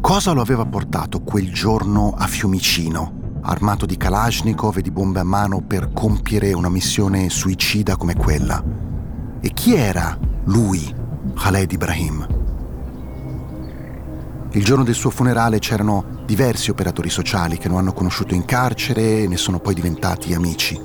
Cosa 0.00 0.32
lo 0.32 0.40
aveva 0.40 0.66
portato 0.66 1.20
quel 1.22 1.52
giorno 1.52 2.14
a 2.16 2.26
Fiumicino, 2.26 3.38
armato 3.42 3.86
di 3.86 3.96
Kalashnikov 3.96 4.78
e 4.78 4.82
di 4.82 4.90
bombe 4.90 5.20
a 5.20 5.24
mano 5.24 5.62
per 5.62 5.92
compiere 5.92 6.52
una 6.52 6.68
missione 6.68 7.30
suicida 7.30 7.96
come 7.96 8.14
quella? 8.14 8.62
E 9.40 9.50
chi 9.52 9.74
era 9.74 10.18
lui, 10.44 11.02
Khaled 11.32 11.72
Ibrahim? 11.72 12.26
Il 14.50 14.64
giorno 14.64 14.84
del 14.84 14.94
suo 14.94 15.10
funerale 15.10 15.58
c'erano 15.58 16.22
diversi 16.26 16.70
operatori 16.70 17.08
sociali 17.08 17.56
che 17.56 17.68
lo 17.68 17.76
hanno 17.76 17.92
conosciuto 17.92 18.34
in 18.34 18.44
carcere 18.44 19.22
e 19.22 19.26
ne 19.26 19.36
sono 19.36 19.58
poi 19.58 19.74
diventati 19.74 20.34
amici. 20.34 20.78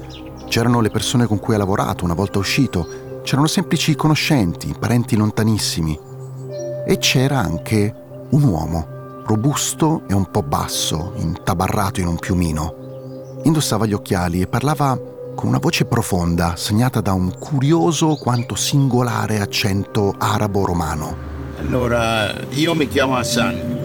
C'erano 0.47 0.79
le 0.79 0.89
persone 0.89 1.27
con 1.27 1.39
cui 1.39 1.53
ha 1.53 1.57
lavorato 1.57 2.05
una 2.05 2.13
volta 2.13 2.39
uscito, 2.39 3.21
c'erano 3.23 3.47
semplici 3.47 3.95
conoscenti, 3.95 4.73
parenti 4.79 5.15
lontanissimi. 5.15 5.99
E 6.87 6.97
c'era 6.97 7.39
anche 7.39 7.93
un 8.29 8.43
uomo, 8.43 9.21
robusto 9.25 10.03
e 10.07 10.13
un 10.13 10.31
po' 10.31 10.41
basso, 10.41 11.13
intabarrato 11.17 11.99
in 11.99 12.07
un 12.07 12.17
piumino. 12.17 13.41
Indossava 13.43 13.85
gli 13.85 13.93
occhiali 13.93 14.41
e 14.41 14.47
parlava 14.47 14.97
con 15.39 15.47
una 15.47 15.59
voce 15.59 15.85
profonda, 15.85 16.57
segnata 16.57 16.99
da 16.99 17.13
un 17.13 17.33
curioso 17.39 18.15
quanto 18.15 18.55
singolare 18.55 19.39
accento 19.39 20.13
arabo-romano. 20.17 21.15
Allora, 21.59 22.35
io 22.49 22.75
mi 22.75 22.89
chiamo 22.89 23.15
Hassan. 23.15 23.79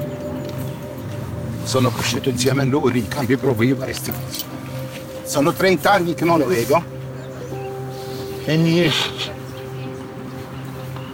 Sono 1.63 1.91
cresciuto 1.91 2.29
insieme 2.29 2.63
a 2.63 2.65
lui 2.65 2.99
in 2.99 3.07
campi 3.07 3.37
proprio 3.37 3.77
palestinesi. 3.77 4.45
Sono 5.23 5.53
30 5.53 5.93
anni 5.93 6.15
che 6.15 6.25
non 6.25 6.41
lo 6.41 6.47
vedo. 6.49 6.83
E 8.47 8.57
mi... 8.57 8.91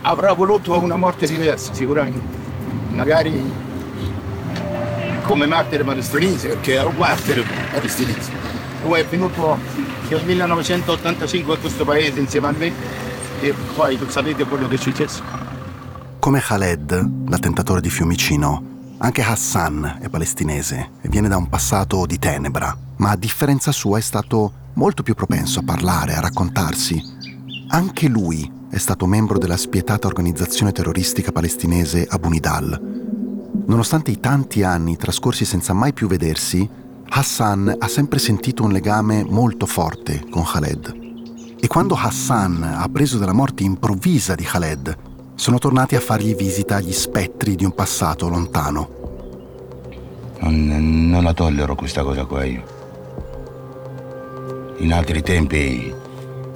avrà 0.00 0.32
voluto 0.32 0.78
una 0.78 0.96
morte 0.96 1.26
diversa, 1.26 1.74
sicuramente. 1.74 2.38
Magari 2.92 3.52
come 5.24 5.44
martire 5.44 5.84
palestinese, 5.84 6.48
perché 6.48 6.76
ero 6.76 6.94
martire 6.96 7.44
palestinese. 7.70 8.32
Lui 8.82 9.00
è 9.00 9.04
venuto 9.04 9.89
nel 10.10 10.24
1985 10.24 11.54
a 11.54 11.58
questo 11.58 11.84
paese 11.84 12.18
insieme 12.18 12.48
a 12.48 12.52
me 12.52 12.72
e 13.40 13.54
poi 13.74 13.98
sapete 14.08 14.44
quello 14.44 14.66
che 14.66 14.74
è 14.74 14.78
successo. 14.78 15.22
Come 16.18 16.40
Khaled, 16.40 17.28
l'attentatore 17.28 17.80
di 17.80 17.90
Fiumicino, 17.90 18.94
anche 18.98 19.22
Hassan 19.22 19.98
è 20.02 20.08
palestinese 20.08 20.90
e 21.00 21.08
viene 21.08 21.28
da 21.28 21.36
un 21.36 21.48
passato 21.48 22.04
di 22.06 22.18
tenebra, 22.18 22.76
ma 22.96 23.10
a 23.10 23.16
differenza 23.16 23.72
sua 23.72 23.98
è 23.98 24.02
stato 24.02 24.52
molto 24.74 25.02
più 25.02 25.14
propenso 25.14 25.60
a 25.60 25.64
parlare, 25.64 26.14
a 26.14 26.20
raccontarsi. 26.20 27.02
Anche 27.68 28.08
lui 28.08 28.50
è 28.68 28.78
stato 28.78 29.06
membro 29.06 29.38
della 29.38 29.56
spietata 29.56 30.06
organizzazione 30.06 30.72
terroristica 30.72 31.32
palestinese 31.32 32.06
Abu 32.08 32.28
Nidal. 32.28 32.98
Nonostante 33.66 34.10
i 34.10 34.20
tanti 34.20 34.62
anni 34.62 34.96
trascorsi 34.96 35.44
senza 35.44 35.72
mai 35.72 35.92
più 35.92 36.08
vedersi, 36.08 36.68
Hassan 37.12 37.74
ha 37.76 37.88
sempre 37.88 38.20
sentito 38.20 38.62
un 38.62 38.70
legame 38.70 39.24
molto 39.28 39.66
forte 39.66 40.24
con 40.30 40.44
Khaled. 40.44 41.56
E 41.58 41.66
quando 41.66 41.96
Hassan 41.96 42.62
ha 42.62 42.82
appreso 42.82 43.18
della 43.18 43.32
morte 43.32 43.64
improvvisa 43.64 44.36
di 44.36 44.44
Khaled, 44.44 44.96
sono 45.34 45.58
tornati 45.58 45.96
a 45.96 46.00
fargli 46.00 46.36
visita 46.36 46.78
gli 46.80 46.92
spettri 46.92 47.56
di 47.56 47.64
un 47.64 47.74
passato 47.74 48.28
lontano. 48.28 48.88
Non, 50.38 51.08
non 51.10 51.24
la 51.24 51.34
tollero 51.34 51.74
questa 51.74 52.04
cosa 52.04 52.24
qua 52.24 52.44
io. 52.44 52.62
In 54.78 54.92
altri 54.92 55.20
tempi 55.20 55.92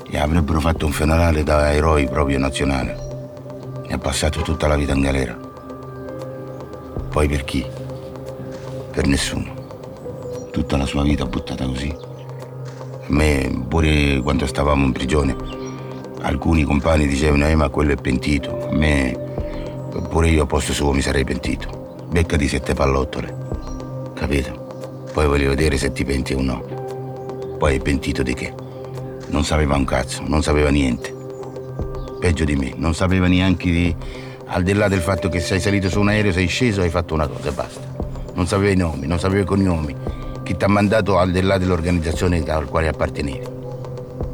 gli 0.08 0.16
avrebbero 0.16 0.60
fatto 0.60 0.86
un 0.86 0.92
funerale 0.92 1.42
da 1.42 1.72
eroi 1.72 2.08
proprio 2.08 2.38
nazionali. 2.38 2.94
E 3.88 3.92
ha 3.92 3.98
passato 3.98 4.40
tutta 4.42 4.68
la 4.68 4.76
vita 4.76 4.92
in 4.92 5.00
galera. 5.00 5.36
Poi 7.10 7.28
per 7.28 7.44
chi? 7.44 7.66
Per 8.92 9.06
nessuno. 9.08 9.63
Tutta 10.54 10.76
la 10.76 10.86
sua 10.86 11.02
vita 11.02 11.24
buttata 11.24 11.66
così. 11.66 11.92
A 11.92 13.06
me, 13.08 13.64
pure 13.66 14.20
quando 14.20 14.46
stavamo 14.46 14.84
in 14.84 14.92
prigione, 14.92 15.36
Alcuni 16.20 16.62
compagni 16.62 17.08
dicevano, 17.08 17.48
eh, 17.48 17.56
ma 17.56 17.68
quello 17.70 17.90
è 17.90 17.96
pentito. 17.96 18.68
A 18.68 18.72
me, 18.72 19.18
pure 20.08 20.28
io 20.28 20.44
a 20.44 20.46
posto 20.46 20.72
suo 20.72 20.92
mi 20.92 21.00
sarei 21.00 21.24
pentito. 21.24 22.06
Becca 22.08 22.36
di 22.36 22.46
sette 22.46 22.72
pallottole. 22.72 24.12
Capito? 24.14 25.06
Poi 25.12 25.26
voglio 25.26 25.48
vedere 25.48 25.76
se 25.76 25.90
ti 25.90 26.04
penti 26.04 26.34
o 26.34 26.40
no. 26.40 27.56
Poi 27.58 27.74
è 27.74 27.80
pentito 27.80 28.22
di 28.22 28.34
che? 28.34 28.54
Non 29.30 29.42
sapeva 29.42 29.74
un 29.74 29.84
cazzo, 29.84 30.22
non 30.24 30.40
sapeva 30.44 30.70
niente. 30.70 31.12
Peggio 32.20 32.44
di 32.44 32.54
me, 32.54 32.74
non 32.76 32.94
sapeva 32.94 33.26
neanche 33.26 33.70
di... 33.72 33.96
Al 34.46 34.62
di 34.62 34.72
là 34.72 34.86
del 34.86 35.00
fatto 35.00 35.28
che 35.28 35.40
sei 35.40 35.58
salito 35.58 35.88
su 35.88 35.98
un 35.98 36.10
aereo, 36.10 36.30
sei 36.30 36.46
sceso 36.46 36.80
hai 36.80 36.90
fatto 36.90 37.12
una 37.12 37.26
cosa 37.26 37.48
e 37.48 37.52
basta. 37.52 37.80
Non 38.34 38.46
sapeva 38.46 38.70
i 38.70 38.76
nomi, 38.76 39.08
non 39.08 39.18
sapeva 39.18 39.42
i 39.42 39.46
cognomi. 39.46 40.22
Chi 40.44 40.58
ti 40.58 40.64
ha 40.64 40.68
mandato 40.68 41.16
al 41.18 41.30
di 41.30 41.40
là 41.40 41.56
dell'organizzazione 41.56 42.42
al 42.42 42.68
quale 42.68 42.88
appartenevi. 42.88 43.46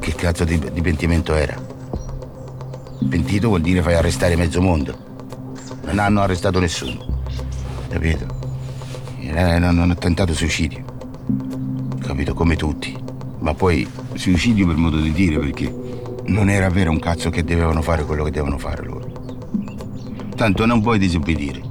Che 0.01 0.15
cazzo 0.17 0.43
di, 0.43 0.59
di 0.59 0.81
pentimento 0.81 1.35
era? 1.35 1.55
Pentito 3.09 3.47
vuol 3.47 3.61
dire 3.61 3.81
fai 3.81 3.95
arrestare 3.95 4.35
mezzo 4.35 4.61
mondo. 4.61 4.93
Non 5.85 6.01
hanno 6.01 6.21
arrestato 6.21 6.59
nessuno. 6.59 7.23
Capito? 7.89 8.27
Hanno 9.33 9.95
tentato 9.95 10.35
suicidio. 10.35 10.85
Capito? 12.01 12.35
Come 12.35 12.57
tutti. 12.57 12.93
Ma 13.39 13.55
poi 13.55 13.89
suicidio 14.15 14.67
per 14.67 14.77
modo 14.77 14.99
di 14.99 15.13
dire 15.13 15.39
perché 15.39 15.73
non 16.25 16.51
era 16.51 16.69
vero 16.71 16.91
un 16.91 16.99
cazzo 16.99 17.31
che 17.31 17.45
dovevano 17.45 17.83
fare 17.83 18.05
quello 18.05 18.25
che 18.25 18.33
devono 18.33 18.59
fare 18.59 18.85
loro. 18.85 19.13
Tanto 20.35 20.67
non 20.67 20.83
puoi 20.83 20.99
disobbedire. 20.99 21.70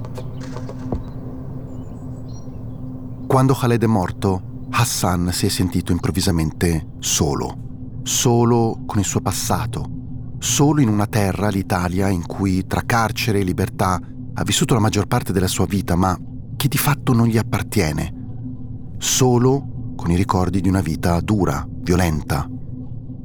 Quando 3.30 3.54
Khaled 3.54 3.80
è 3.80 3.86
morto, 3.86 4.66
Hassan 4.70 5.30
si 5.30 5.46
è 5.46 5.48
sentito 5.48 5.92
improvvisamente 5.92 6.94
solo. 6.98 8.00
Solo 8.02 8.82
con 8.84 8.98
il 8.98 9.04
suo 9.04 9.20
passato, 9.20 10.34
solo 10.40 10.80
in 10.80 10.88
una 10.88 11.06
terra, 11.06 11.48
l'Italia, 11.48 12.08
in 12.08 12.26
cui 12.26 12.66
tra 12.66 12.82
carcere 12.84 13.38
e 13.38 13.44
libertà 13.44 14.00
ha 14.34 14.42
vissuto 14.42 14.74
la 14.74 14.80
maggior 14.80 15.06
parte 15.06 15.32
della 15.32 15.46
sua 15.46 15.66
vita, 15.66 15.94
ma 15.94 16.18
che 16.56 16.66
di 16.66 16.76
fatto 16.76 17.12
non 17.12 17.28
gli 17.28 17.38
appartiene. 17.38 18.94
Solo 18.98 19.92
con 19.94 20.10
i 20.10 20.16
ricordi 20.16 20.60
di 20.60 20.68
una 20.68 20.80
vita 20.80 21.20
dura, 21.20 21.64
violenta. 21.68 22.50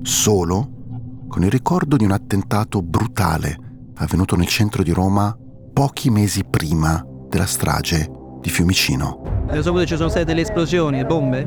Solo 0.03 1.23
con 1.27 1.43
il 1.43 1.49
ricordo 1.49 1.95
di 1.95 2.05
un 2.05 2.11
attentato 2.11 2.83
brutale 2.83 3.89
avvenuto 3.95 4.35
nel 4.35 4.45
centro 4.45 4.83
di 4.83 4.91
Roma 4.91 5.35
pochi 5.73 6.11
mesi 6.11 6.43
prima 6.43 7.03
della 7.27 7.47
strage 7.47 8.07
di 8.39 8.51
Fiumicino. 8.51 9.34
Ho 9.47 9.61
saputo 9.61 9.81
che 9.81 9.85
ci 9.85 9.95
sono 9.95 10.09
state 10.09 10.25
delle 10.25 10.41
esplosioni, 10.41 11.03
bombe? 11.05 11.45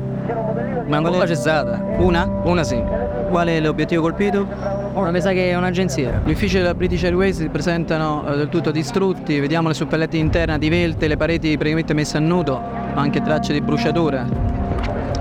Ma 0.87 0.97
ancora 0.97 1.25
c'è 1.25 1.35
stata. 1.35 1.83
Una? 1.97 2.27
Una 2.43 2.63
sì. 2.63 2.81
Qual 3.29 3.47
è 3.47 3.59
l'obiettivo 3.59 4.01
colpito? 4.01 4.47
Ora 4.93 5.11
mi 5.11 5.21
sa 5.21 5.31
che 5.31 5.51
è 5.51 5.55
un'agenzia. 5.55 6.21
Gli 6.25 6.31
uffici 6.31 6.57
della 6.57 6.73
British 6.73 7.03
Airways 7.03 7.37
si 7.37 7.49
presentano 7.49 8.25
eh, 8.27 8.37
del 8.37 8.49
tutto 8.49 8.71
distrutti, 8.71 9.39
vediamo 9.39 9.67
le 9.67 9.75
suppelletti 9.75 10.17
interne 10.17 10.57
divelte, 10.57 11.07
le 11.07 11.15
pareti 11.15 11.55
praticamente 11.55 11.93
messe 11.93 12.17
a 12.17 12.19
nudo, 12.19 12.59
anche 12.95 13.21
tracce 13.21 13.53
di 13.53 13.61
bruciatura. 13.61 14.25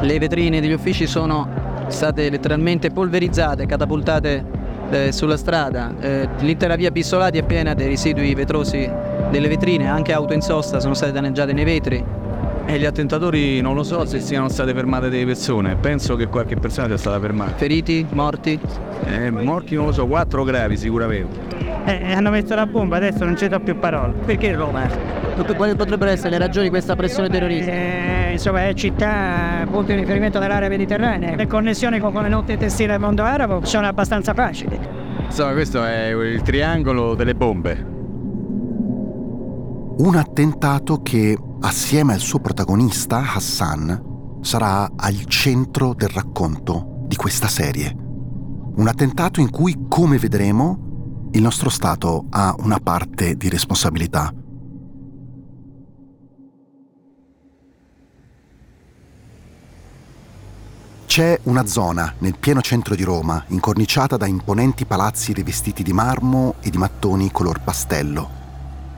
Le 0.01 0.19
vetrine 0.19 0.61
degli 0.61 0.73
uffici 0.73 1.07
sono 1.07 1.47
state 1.89 2.31
letteralmente 2.31 2.91
polverizzate, 2.91 3.67
catapultate 3.67 4.45
eh, 4.91 5.13
sulla 5.13 5.37
strada. 5.37 5.93
Eh, 6.01 6.29
l'intera 6.39 6.77
via 6.77 6.91
Bissolati 6.91 7.39
è 7.39 7.43
piena 7.43 7.75
dei 7.75 7.89
residui 7.89 8.33
vetrosi 8.35 8.91
delle 9.31 9.49
vetrine, 9.49 9.89
anche 9.89 10.13
auto 10.15 10.33
in 10.33 10.41
sosta 10.41 10.81
sono 10.81 10.95
state 10.95 11.13
danneggiate 11.13 11.53
nei 11.53 11.65
vetri. 11.65 12.03
E 12.71 12.79
gli 12.79 12.85
attentatori 12.85 13.63
non 13.63 13.75
lo 13.75 13.83
so 13.83 14.05
se 14.05 14.21
siano 14.21 14.51
state 14.51 14.75
fermate 14.75 15.09
delle 15.09 15.25
persone, 15.25 15.77
penso 15.77 16.17
che 16.17 16.27
qualche 16.27 16.57
persona 16.57 16.87
sia 16.87 16.99
stata 16.99 17.19
fermata. 17.19 17.53
Feriti? 17.57 18.05
Morti? 18.11 18.61
Eh, 19.07 19.31
morti 19.31 19.75
non 19.75 19.87
lo 19.87 19.93
so, 19.93 20.07
quattro 20.07 20.45
gravi 20.45 20.77
sicuramente. 20.77 21.41
Eh, 21.87 22.13
hanno 22.13 22.29
messo 22.29 22.55
la 22.55 22.67
bomba, 22.67 22.97
adesso 22.97 23.25
non 23.25 23.37
c'è 23.37 23.49
più 23.61 23.79
parole. 23.79 24.13
Perché 24.23 24.55
Roma? 24.55 24.87
Quali 25.57 25.75
potrebbero 25.77 26.11
essere 26.11 26.29
le 26.29 26.39
ragioni 26.39 26.65
di 26.65 26.71
questa 26.71 26.95
pressione 26.95 27.31
terroristica? 27.31 27.73
Eh, 27.73 28.33
insomma, 28.33 28.67
è 28.67 28.75
città, 28.75 29.67
punto 29.71 29.93
di 29.93 30.01
riferimento 30.01 30.39
dell'area 30.39 30.69
mediterranea. 30.69 31.37
Le 31.37 31.47
connessioni 31.47 31.99
con 31.99 32.13
le 32.13 32.29
notti 32.29 32.55
testili 32.59 32.91
del 32.91 33.01
mondo 33.01 33.23
arabo 33.23 33.65
sono 33.65 33.87
abbastanza 33.87 34.35
facili. 34.35 34.79
Insomma, 35.25 35.53
questo 35.53 35.83
è 35.83 36.09
il 36.09 36.43
triangolo 36.43 37.15
delle 37.15 37.35
bombe. 37.35 37.87
Un 39.97 40.17
attentato 40.17 41.01
che 41.01 41.35
assieme 41.61 42.15
al 42.15 42.21
suo 42.21 42.39
protagonista, 42.39 43.33
Hassan, 43.35 44.39
sarà 44.41 44.91
al 44.95 45.25
centro 45.27 45.95
del 45.95 46.09
racconto 46.09 47.05
di 47.07 47.17
questa 47.17 47.49
serie. 47.49 47.95
Un 48.77 48.87
attentato 48.87 49.41
in 49.41 49.51
cui, 49.51 49.87
come 49.89 50.19
vedremo, 50.19 51.29
il 51.33 51.43
nostro 51.43 51.69
Stato 51.69 52.27
ha 52.31 52.55
una 52.59 52.79
parte 52.79 53.35
di 53.35 53.49
responsabilità. 53.49 54.33
C'è 61.07 61.41
una 61.45 61.67
zona 61.67 62.15
nel 62.19 62.39
pieno 62.39 62.61
centro 62.61 62.95
di 62.95 63.03
Roma, 63.03 63.43
incorniciata 63.49 64.17
da 64.17 64.27
imponenti 64.27 64.85
palazzi 64.85 65.33
rivestiti 65.33 65.83
di 65.83 65.93
marmo 65.93 66.55
e 66.61 66.71
di 66.71 66.79
mattoni 66.79 67.33
color 67.33 67.61
pastello. 67.63 68.38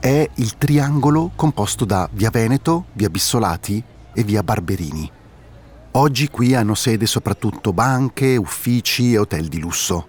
È 0.01 0.27
il 0.33 0.57
triangolo 0.57 1.29
composto 1.35 1.85
da 1.85 2.09
Via 2.11 2.31
Veneto, 2.31 2.85
Via 2.93 3.07
Bissolati 3.11 3.83
e 4.15 4.23
Via 4.23 4.41
Barberini. 4.41 5.07
Oggi 5.91 6.27
qui 6.27 6.55
hanno 6.55 6.73
sede 6.73 7.05
soprattutto 7.05 7.71
banche, 7.71 8.35
uffici 8.35 9.13
e 9.13 9.19
hotel 9.19 9.47
di 9.47 9.59
lusso. 9.59 10.07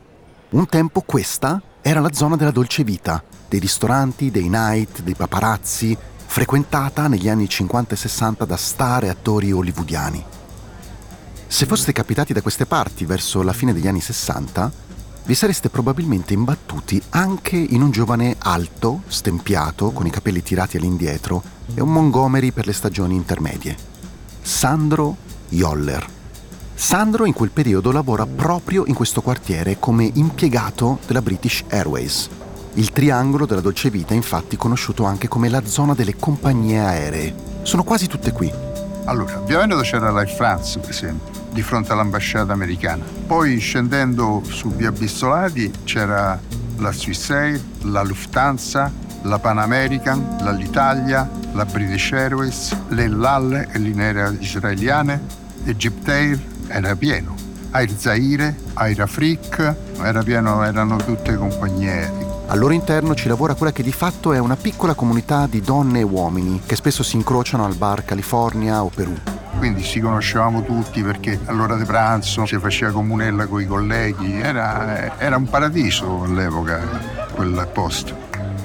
Un 0.52 0.66
tempo 0.66 1.02
questa 1.02 1.60
era 1.82 2.00
la 2.00 2.10
zona 2.14 2.36
della 2.36 2.50
dolce 2.52 2.84
vita, 2.84 3.22
dei 3.46 3.60
ristoranti, 3.60 4.30
dei 4.30 4.48
night, 4.48 5.02
dei 5.02 5.14
paparazzi, 5.14 5.94
frequentata 6.24 7.06
negli 7.06 7.28
anni 7.28 7.46
50 7.46 7.92
e 7.92 7.98
60 7.98 8.44
da 8.46 8.56
star 8.56 9.04
e 9.04 9.08
attori 9.10 9.52
hollywoodiani. 9.52 10.24
Se 11.46 11.66
foste 11.66 11.92
capitati 11.92 12.32
da 12.32 12.40
queste 12.40 12.64
parti 12.64 13.04
verso 13.04 13.42
la 13.42 13.52
fine 13.52 13.74
degli 13.74 13.88
anni 13.88 14.00
60, 14.00 14.72
vi 15.24 15.34
sareste 15.34 15.68
probabilmente 15.68 16.32
imbattuti 16.32 17.00
anche 17.10 17.56
in 17.56 17.80
un 17.82 17.90
giovane 17.90 18.34
alto, 18.38 19.02
stempiato, 19.06 19.90
con 19.90 20.06
i 20.06 20.10
capelli 20.10 20.42
tirati 20.42 20.76
all'indietro 20.76 21.42
e 21.74 21.80
un 21.80 21.92
Montgomery 21.92 22.50
per 22.50 22.66
le 22.66 22.72
stagioni 22.72 23.14
intermedie. 23.14 23.76
Sandro 24.42 25.16
Joller. 25.48 26.04
Sandro 26.74 27.24
in 27.24 27.32
quel 27.32 27.50
periodo 27.50 27.92
lavora 27.92 28.26
proprio 28.26 28.84
in 28.86 28.94
questo 28.94 29.22
quartiere 29.22 29.78
come 29.78 30.10
impiegato 30.12 30.98
della 31.06 31.22
British 31.22 31.62
Airways. 31.68 32.28
Il 32.74 32.90
triangolo 32.90 33.46
della 33.46 33.60
dolce 33.60 33.90
vita 33.90 34.14
è 34.14 34.16
infatti 34.16 34.56
conosciuto 34.56 35.04
anche 35.04 35.28
come 35.28 35.48
la 35.48 35.64
zona 35.64 35.94
delle 35.94 36.16
compagnie 36.16 36.80
aeree. 36.80 37.34
Sono 37.62 37.84
quasi 37.84 38.08
tutte 38.08 38.32
qui. 38.32 38.50
Allora, 39.04 39.40
via 39.46 39.58
Veneto 39.58 39.82
c'era 39.82 40.10
l'Air 40.10 40.28
France, 40.28 40.78
per 40.78 40.90
esempio, 40.90 41.41
di 41.52 41.62
fronte 41.62 41.92
all'ambasciata 41.92 42.52
americana. 42.52 43.04
Poi 43.26 43.58
scendendo 43.58 44.42
su 44.44 44.74
via 44.74 44.90
Bissolati 44.90 45.70
c'era 45.84 46.40
la 46.78 46.92
Swissair, 46.92 47.60
la 47.82 48.02
Lufthansa, 48.02 48.90
la 49.22 49.38
Pan 49.38 49.58
American, 49.58 50.36
l'Alitalia, 50.40 51.28
la 51.52 51.64
British 51.64 52.12
Airways, 52.12 52.76
le 52.88 53.08
LAL 53.08 53.68
e 53.70 53.78
linee 53.78 54.36
israeliane, 54.40 55.20
Egypt 55.64 56.08
Air, 56.08 56.40
era 56.68 56.96
pieno. 56.96 57.34
Air 57.70 57.90
Zaire, 57.96 58.54
Air 58.74 59.00
Afrique, 59.00 59.76
era 60.02 60.22
pieno, 60.22 60.62
erano 60.62 60.96
tutte 60.96 61.34
compagnie 61.36 61.90
aeree. 61.90 62.26
Al 62.48 62.58
loro 62.58 62.74
interno 62.74 63.14
ci 63.14 63.28
lavora 63.28 63.54
quella 63.54 63.72
che 63.72 63.82
di 63.82 63.92
fatto 63.92 64.34
è 64.34 64.38
una 64.38 64.56
piccola 64.56 64.92
comunità 64.92 65.46
di 65.46 65.62
donne 65.62 66.00
e 66.00 66.02
uomini 66.02 66.60
che 66.66 66.76
spesso 66.76 67.02
si 67.02 67.16
incrociano 67.16 67.64
al 67.64 67.76
bar 67.76 68.04
California 68.04 68.82
o 68.82 68.90
Perù. 68.94 69.31
Quindi 69.62 69.84
ci 69.84 70.00
conoscevamo 70.00 70.64
tutti 70.64 71.04
perché 71.04 71.38
all'ora 71.44 71.76
di 71.76 71.84
pranzo 71.84 72.44
si 72.46 72.58
faceva 72.58 72.90
comunella 72.90 73.46
con 73.46 73.60
i 73.60 73.64
colleghi, 73.64 74.40
era, 74.40 75.16
era 75.20 75.36
un 75.36 75.44
paradiso 75.48 76.24
all'epoca 76.24 76.80
quel 77.32 77.68
posto. 77.72 78.12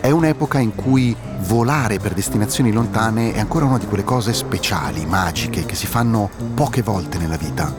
È 0.02 0.10
un'epoca 0.10 0.58
in 0.58 0.74
cui 0.74 1.16
volare 1.42 2.00
per 2.00 2.16
destinazioni 2.16 2.72
lontane 2.72 3.32
è 3.32 3.40
ancora 3.40 3.66
una 3.66 3.78
di 3.78 3.86
quelle 3.86 4.04
cose 4.04 4.34
speciali, 4.34 5.06
magiche, 5.06 5.68
che 5.68 5.76
si 5.76 5.86
fanno 5.86 6.32
poche 6.56 6.82
volte 6.82 7.20
nella 7.20 7.38
vita. 7.38 7.72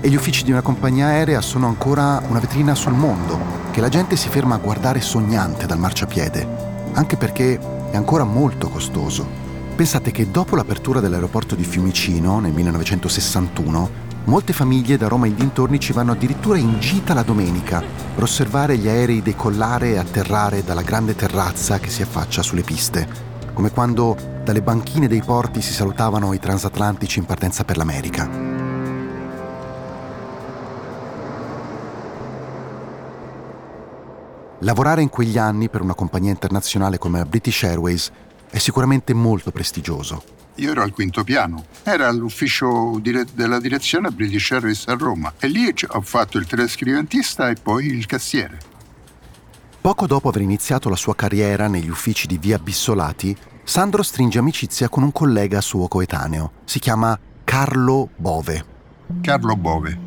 E 0.00 0.08
gli 0.08 0.16
uffici 0.16 0.42
di 0.42 0.50
una 0.50 0.62
compagnia 0.62 1.08
aerea 1.08 1.42
sono 1.42 1.66
ancora 1.66 2.22
una 2.26 2.40
vetrina 2.40 2.74
sul 2.74 2.94
mondo, 2.94 3.38
che 3.72 3.82
la 3.82 3.90
gente 3.90 4.16
si 4.16 4.30
ferma 4.30 4.54
a 4.54 4.58
guardare 4.58 5.02
sognante 5.02 5.66
dal 5.66 5.78
marciapiede, 5.78 6.48
anche 6.94 7.18
perché 7.18 7.58
è 7.90 7.96
ancora 7.96 8.24
molto 8.24 8.70
costoso. 8.70 9.43
Pensate 9.74 10.12
che 10.12 10.30
dopo 10.30 10.54
l'apertura 10.54 11.00
dell'aeroporto 11.00 11.56
di 11.56 11.64
Fiumicino 11.64 12.38
nel 12.38 12.52
1961, 12.52 13.90
molte 14.26 14.52
famiglie 14.52 14.96
da 14.96 15.08
Roma 15.08 15.26
in 15.26 15.34
dintorni 15.34 15.80
ci 15.80 15.92
vanno 15.92 16.12
addirittura 16.12 16.56
in 16.58 16.78
gita 16.78 17.12
la 17.12 17.24
domenica 17.24 17.82
per 18.14 18.22
osservare 18.22 18.78
gli 18.78 18.86
aerei 18.86 19.20
decollare 19.20 19.90
e 19.90 19.98
atterrare 19.98 20.62
dalla 20.62 20.82
grande 20.82 21.16
terrazza 21.16 21.80
che 21.80 21.90
si 21.90 22.02
affaccia 22.02 22.40
sulle 22.40 22.62
piste, 22.62 23.08
come 23.52 23.72
quando 23.72 24.16
dalle 24.44 24.62
banchine 24.62 25.08
dei 25.08 25.22
porti 25.24 25.60
si 25.60 25.72
salutavano 25.72 26.32
i 26.34 26.38
transatlantici 26.38 27.18
in 27.18 27.24
partenza 27.24 27.64
per 27.64 27.76
l'America. 27.76 28.30
Lavorare 34.60 35.02
in 35.02 35.08
quegli 35.08 35.36
anni 35.36 35.68
per 35.68 35.82
una 35.82 35.94
compagnia 35.94 36.30
internazionale 36.30 36.96
come 36.96 37.24
British 37.24 37.64
Airways 37.64 38.12
è 38.54 38.58
sicuramente 38.58 39.14
molto 39.14 39.50
prestigioso. 39.50 40.22
Io 40.58 40.70
ero 40.70 40.82
al 40.82 40.92
quinto 40.92 41.24
piano, 41.24 41.64
era 41.82 42.06
all'ufficio 42.06 43.00
dire- 43.00 43.26
della 43.34 43.58
direzione 43.58 44.12
British 44.12 44.52
Airways 44.52 44.86
a 44.86 44.94
Roma 44.94 45.32
e 45.40 45.48
lì 45.48 45.74
ho 45.88 46.00
fatto 46.02 46.38
il 46.38 46.46
telescriventista 46.46 47.50
e 47.50 47.54
poi 47.60 47.86
il 47.86 48.06
cassiere. 48.06 48.60
Poco 49.80 50.06
dopo 50.06 50.28
aver 50.28 50.42
iniziato 50.42 50.88
la 50.88 50.94
sua 50.94 51.16
carriera 51.16 51.66
negli 51.66 51.88
uffici 51.88 52.28
di 52.28 52.38
Via 52.38 52.60
Bissolati, 52.60 53.36
Sandro 53.64 54.04
stringe 54.04 54.38
amicizia 54.38 54.88
con 54.88 55.02
un 55.02 55.10
collega 55.10 55.60
suo 55.60 55.88
coetaneo. 55.88 56.52
Si 56.64 56.78
chiama 56.78 57.18
Carlo 57.42 58.10
Bove. 58.14 58.64
Carlo 59.20 59.56
Bove. 59.56 59.98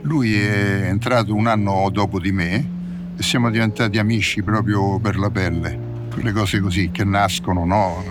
Lui 0.00 0.34
è 0.34 0.88
entrato 0.88 1.36
un 1.36 1.46
anno 1.46 1.88
dopo 1.92 2.18
di 2.18 2.32
me 2.32 3.14
e 3.16 3.22
siamo 3.22 3.48
diventati 3.48 3.96
amici 3.96 4.42
proprio 4.42 4.98
per 4.98 5.16
la 5.16 5.30
pelle. 5.30 5.89
Quelle 6.12 6.32
cose 6.32 6.60
così 6.60 6.90
che 6.90 7.04
nascono, 7.04 7.64
no? 7.64 8.04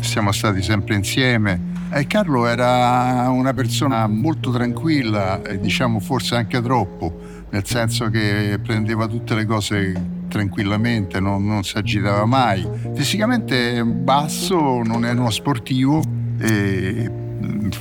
Siamo 0.00 0.32
stati 0.32 0.62
sempre 0.62 0.94
insieme. 0.94 1.70
E 1.90 2.06
Carlo 2.06 2.46
era 2.46 3.28
una 3.28 3.52
persona 3.52 4.06
molto 4.06 4.50
tranquilla, 4.50 5.40
diciamo 5.60 6.00
forse 6.00 6.36
anche 6.36 6.60
troppo, 6.62 7.44
nel 7.50 7.66
senso 7.66 8.08
che 8.08 8.58
prendeva 8.62 9.06
tutte 9.06 9.34
le 9.34 9.44
cose 9.44 9.92
tranquillamente, 10.28 11.20
non, 11.20 11.44
non 11.46 11.62
si 11.64 11.76
agitava 11.76 12.24
mai. 12.24 12.66
Fisicamente 12.94 13.84
basso, 13.84 14.82
non 14.82 15.04
era 15.04 15.20
uno 15.20 15.30
sportivo 15.30 16.02
e 16.38 17.10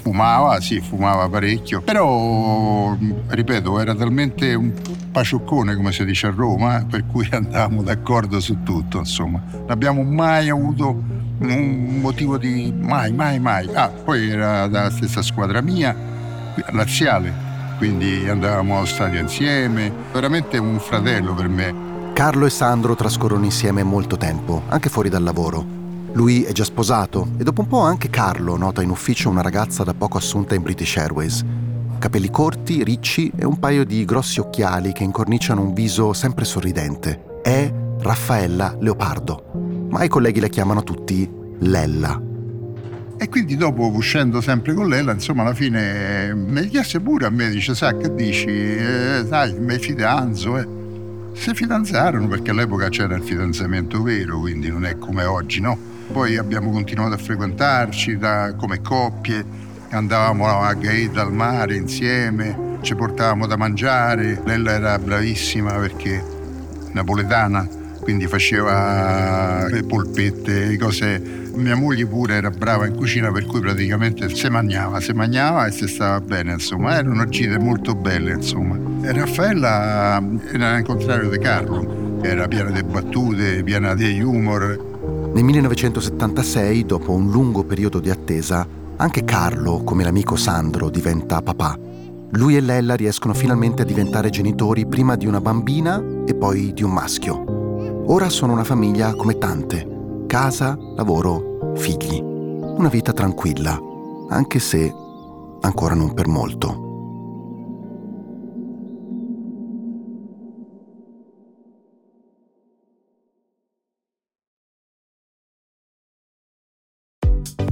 fumava, 0.02 0.60
sì, 0.60 0.80
fumava 0.80 1.28
parecchio, 1.30 1.82
però 1.82 2.96
ripeto, 3.28 3.80
era 3.80 3.96
talmente 3.96 4.54
un 4.54 4.74
pacioccone 5.12 5.76
come 5.76 5.92
si 5.92 6.06
dice 6.06 6.28
a 6.28 6.34
Roma, 6.36 6.86
per 6.90 7.06
cui 7.06 7.28
andavamo 7.32 7.84
d'accordo 7.84 8.40
su 8.40 8.64
tutto, 8.64 9.00
insomma. 9.00 9.42
Non 9.52 9.70
abbiamo 9.70 10.04
mai 10.04 10.50
avuto 10.50 11.02
un 11.40 12.00
motivo 12.00 12.38
di 12.38 12.74
mai, 12.78 13.12
mai, 13.12 13.40
mai. 13.40 13.70
Ah, 13.74 13.90
poi 13.90 14.30
era 14.30 14.68
dalla 14.68 14.92
stessa 14.92 15.22
squadra 15.22 15.62
mia, 15.62 15.96
laziale, 16.72 17.34
quindi 17.78 18.28
andavamo 18.28 18.78
allo 18.78 18.86
stadio 18.86 19.20
insieme, 19.20 19.92
veramente 20.12 20.58
un 20.58 20.80
fratello 20.80 21.34
per 21.34 21.48
me. 21.48 21.90
Carlo 22.14 22.46
e 22.46 22.50
Sandro 22.50 22.96
trascorrono 22.96 23.46
insieme 23.46 23.84
molto 23.84 24.18
tempo, 24.18 24.64
anche 24.68 24.90
fuori 24.90 25.10
dal 25.10 25.24
lavoro. 25.24 25.81
Lui 26.14 26.44
è 26.44 26.52
già 26.52 26.66
sposato 26.66 27.30
e 27.38 27.44
dopo 27.44 27.62
un 27.62 27.68
po' 27.68 27.80
anche 27.80 28.10
Carlo 28.10 28.58
nota 28.58 28.82
in 28.82 28.90
ufficio 28.90 29.30
una 29.30 29.42
ragazza 29.42 29.84
da 29.84 29.94
poco 29.94 30.18
assunta 30.18 30.56
in 30.56 30.62
British 30.62 30.98
Airways. 30.98 31.44
Capelli 32.00 32.30
corti, 32.30 32.84
ricci 32.84 33.32
e 33.34 33.46
un 33.46 33.58
paio 33.60 33.86
di 33.86 34.04
grossi 34.04 34.42
occhiali 34.42 34.92
che 34.92 35.04
incorniciano 35.04 35.62
un 35.62 35.74
viso 35.74 36.12
sempre 36.12 36.44
sorridente. 36.44 37.40
È 37.42 37.74
Raffaella 38.00 38.76
Leopardo, 38.80 39.88
ma 39.90 40.04
i 40.04 40.10
colleghi 40.10 40.42
la 40.42 40.48
chiamano 40.48 40.84
tutti 40.84 41.30
Lella. 41.60 42.22
E 43.18 43.30
quindi 43.30 43.56
dopo 43.56 43.88
uscendo 43.88 44.42
sempre 44.42 44.74
con 44.74 44.90
lei, 44.90 45.06
insomma 45.06 45.44
alla 45.44 45.54
fine 45.54 46.34
mi 46.34 46.68
chiese 46.68 47.00
pure 47.00 47.28
a 47.28 47.30
me, 47.30 47.50
dice, 47.50 47.74
sa 47.74 47.96
che 47.96 48.14
dici, 48.14 48.48
eh, 48.48 49.24
sai, 49.30 49.58
mi 49.60 49.78
fidanzo, 49.78 50.58
eh. 50.58 50.68
Si 51.34 51.54
fidanzarono 51.54 52.28
perché 52.28 52.52
all'epoca 52.52 52.90
c'era 52.90 53.16
il 53.16 53.24
fidanzamento 53.24 54.02
vero, 54.02 54.40
quindi 54.40 54.70
non 54.70 54.86
è 54.86 54.98
come 54.98 55.24
oggi, 55.24 55.62
no? 55.62 55.91
Poi 56.12 56.36
abbiamo 56.38 56.72
continuato 56.72 57.14
a 57.14 57.18
frequentarci 57.18 58.18
da, 58.18 58.54
come 58.58 58.82
coppie, 58.82 59.44
andavamo 59.92 60.46
a 60.46 60.74
Gaeta 60.74 61.22
al 61.22 61.32
mare 61.32 61.76
insieme, 61.76 62.78
ci 62.82 62.96
portavamo 62.96 63.48
da 63.48 63.56
mangiare. 63.56 64.42
Lella 64.44 64.72
era 64.72 65.00
bravissima 65.00 65.72
perché 65.74 66.22
napoletana, 66.92 67.66
quindi 68.02 68.28
faceva 68.28 69.68
le 69.70 69.84
polpette, 69.84 70.78
cose. 70.78 71.40
Mia 71.54 71.76
moglie 71.76 72.06
pure 72.06 72.36
era 72.36 72.50
brava 72.50 72.86
in 72.86 72.96
cucina, 72.96 73.32
per 73.32 73.46
cui 73.46 73.62
praticamente 73.62 74.30
si 74.36 74.50
mangiava, 74.50 75.00
si 75.00 75.14
mangiava 75.14 75.66
e 75.66 75.72
si 75.72 75.88
stava 75.88 76.20
bene, 76.20 76.54
insomma. 76.54 76.98
Erano 76.98 77.26
gite 77.30 77.58
molto 77.58 77.96
belle, 77.96 78.34
insomma. 78.34 78.78
E 79.08 79.14
Raffaella 79.14 80.22
era 80.52 80.78
il 80.78 80.84
contrario 80.84 81.30
di 81.30 81.40
Carlo, 81.40 82.20
era 82.22 82.48
piena 82.48 82.70
di 82.70 82.84
battute, 82.84 83.64
piena 83.64 83.96
di 83.96 84.22
humor, 84.22 84.91
nel 85.34 85.46
1976, 85.46 86.86
dopo 86.86 87.14
un 87.14 87.32
lungo 87.32 87.64
periodo 87.64 88.00
di 88.00 88.10
attesa, 88.10 88.68
anche 88.98 89.24
Carlo, 89.24 89.82
come 89.84 90.04
l'amico 90.04 90.36
Sandro, 90.36 90.90
diventa 90.90 91.42
papà. 91.42 91.80
Lui 92.32 92.58
e 92.58 92.60
Lella 92.60 92.96
riescono 92.96 93.34
finalmente 93.34 93.82
a 93.82 93.86
diventare 93.86 94.30
genitori 94.30 94.86
prima 94.86 95.16
di 95.16 95.28
una 95.28 95.40
bambina 95.40 96.04
e 96.26 96.36
poi 96.36 96.74
di 96.74 96.84
un 96.84 96.92
maschio. 96.92 98.04
Ora 98.08 98.28
sono 98.28 98.52
una 98.52 98.66
famiglia 98.66 99.16
come 99.16 99.38
tante. 99.38 100.26
Casa, 100.28 100.78
lavoro, 100.96 101.74
figli. 101.76 102.20
Una 102.22 102.90
vita 102.90 103.14
tranquilla, 103.14 103.80
anche 104.28 104.60
se 104.60 104.94
ancora 105.62 105.96
non 105.96 106.14
per 106.14 106.28
molto. 106.28 106.91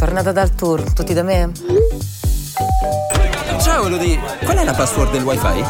Tornata 0.10 0.32
dal 0.32 0.56
tour, 0.56 0.92
tutti 0.92 1.14
da 1.14 1.22
me? 1.22 1.52
Ciao 3.62 3.86
Elodie, 3.86 4.20
qual 4.44 4.58
è 4.58 4.64
la 4.64 4.74
password 4.74 5.12
del 5.12 5.22
wifi? 5.22 5.64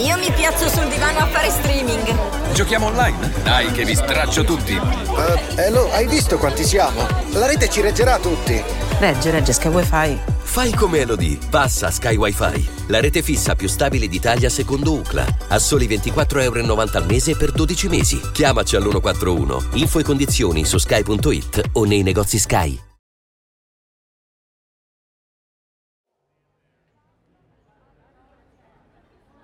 Io 0.00 0.16
mi 0.16 0.30
piazzo 0.30 0.68
sul 0.68 0.86
divano 0.86 1.18
a 1.18 1.26
fare 1.26 1.50
streaming. 1.50 2.52
Giochiamo 2.52 2.86
online? 2.86 3.32
Dai 3.42 3.72
che 3.72 3.84
vi 3.84 3.96
straccio 3.96 4.44
tutti. 4.44 4.76
Uh, 4.76 5.58
Elo, 5.58 5.90
hai 5.90 6.06
visto 6.06 6.38
quanti 6.38 6.62
siamo? 6.62 7.04
La 7.32 7.46
rete 7.48 7.68
ci 7.68 7.80
reggerà 7.80 8.20
tutti. 8.20 8.62
Regge, 9.00 9.32
regge, 9.32 9.52
Sky 9.52 9.68
Wi-Fi. 9.70 10.18
Fai 10.38 10.72
come 10.72 11.00
Elodie, 11.00 11.38
passa 11.50 11.88
a 11.88 11.90
Sky 11.90 12.14
Wi-Fi. 12.14 12.68
La 12.86 13.00
rete 13.00 13.22
fissa 13.22 13.56
più 13.56 13.66
stabile 13.66 14.06
d'Italia 14.06 14.50
secondo 14.50 14.92
UCLA. 14.92 15.26
A 15.48 15.58
soli 15.58 15.88
24,90 15.88 16.42
euro 16.42 16.80
al 16.92 17.06
mese 17.08 17.34
per 17.34 17.50
12 17.50 17.88
mesi. 17.88 18.20
Chiamaci 18.30 18.76
all'141. 18.76 19.64
Info 19.72 19.98
e 19.98 20.04
condizioni 20.04 20.64
su 20.64 20.78
sky.it 20.78 21.70
o 21.72 21.84
nei 21.84 22.04
negozi 22.04 22.38
Sky. 22.38 22.86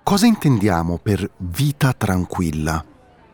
Cosa 0.04 0.26
intendiamo 0.26 0.98
per 1.02 1.30
vita 1.38 1.94
tranquilla? 1.94 2.84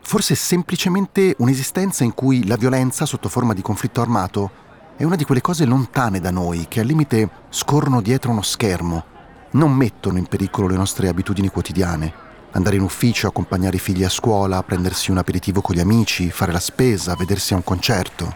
Forse 0.03 0.35
semplicemente 0.35 1.35
un'esistenza 1.39 2.05
in 2.05 2.13
cui 2.13 2.47
la 2.47 2.55
violenza 2.55 3.05
sotto 3.05 3.27
forma 3.27 3.53
di 3.53 3.61
conflitto 3.61 3.99
armato 3.99 4.49
è 4.95 5.03
una 5.03 5.17
di 5.17 5.25
quelle 5.25 5.41
cose 5.41 5.65
lontane 5.65 6.21
da 6.21 6.31
noi 6.31 6.67
che 6.69 6.79
al 6.79 6.85
limite 6.85 7.29
scorrono 7.49 7.99
dietro 7.99 8.31
uno 8.31 8.41
schermo, 8.41 9.03
non 9.51 9.73
mettono 9.73 10.17
in 10.17 10.27
pericolo 10.27 10.69
le 10.69 10.77
nostre 10.77 11.09
abitudini 11.09 11.49
quotidiane. 11.49 12.13
Andare 12.51 12.77
in 12.77 12.83
ufficio, 12.83 13.27
accompagnare 13.27 13.75
i 13.75 13.79
figli 13.79 14.05
a 14.05 14.09
scuola, 14.09 14.63
prendersi 14.63 15.11
un 15.11 15.17
aperitivo 15.17 15.59
con 15.59 15.75
gli 15.75 15.81
amici, 15.81 16.31
fare 16.31 16.53
la 16.53 16.61
spesa, 16.61 17.15
vedersi 17.15 17.51
a 17.51 17.57
un 17.57 17.65
concerto. 17.65 18.33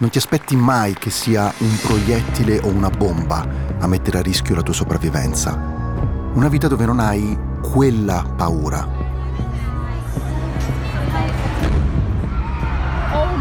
Non 0.00 0.10
ti 0.10 0.18
aspetti 0.18 0.56
mai 0.56 0.92
che 0.92 1.08
sia 1.08 1.50
un 1.56 1.74
proiettile 1.80 2.58
o 2.58 2.68
una 2.68 2.90
bomba 2.90 3.48
a 3.78 3.86
mettere 3.86 4.18
a 4.18 4.22
rischio 4.22 4.54
la 4.54 4.62
tua 4.62 4.74
sopravvivenza. 4.74 5.77
Una 6.38 6.46
vita 6.46 6.68
dove 6.68 6.84
non 6.84 7.00
hai 7.00 7.36
quella 7.60 8.24
paura. 8.36 8.86
Oh? 13.12 13.18
Oh! 13.18 13.34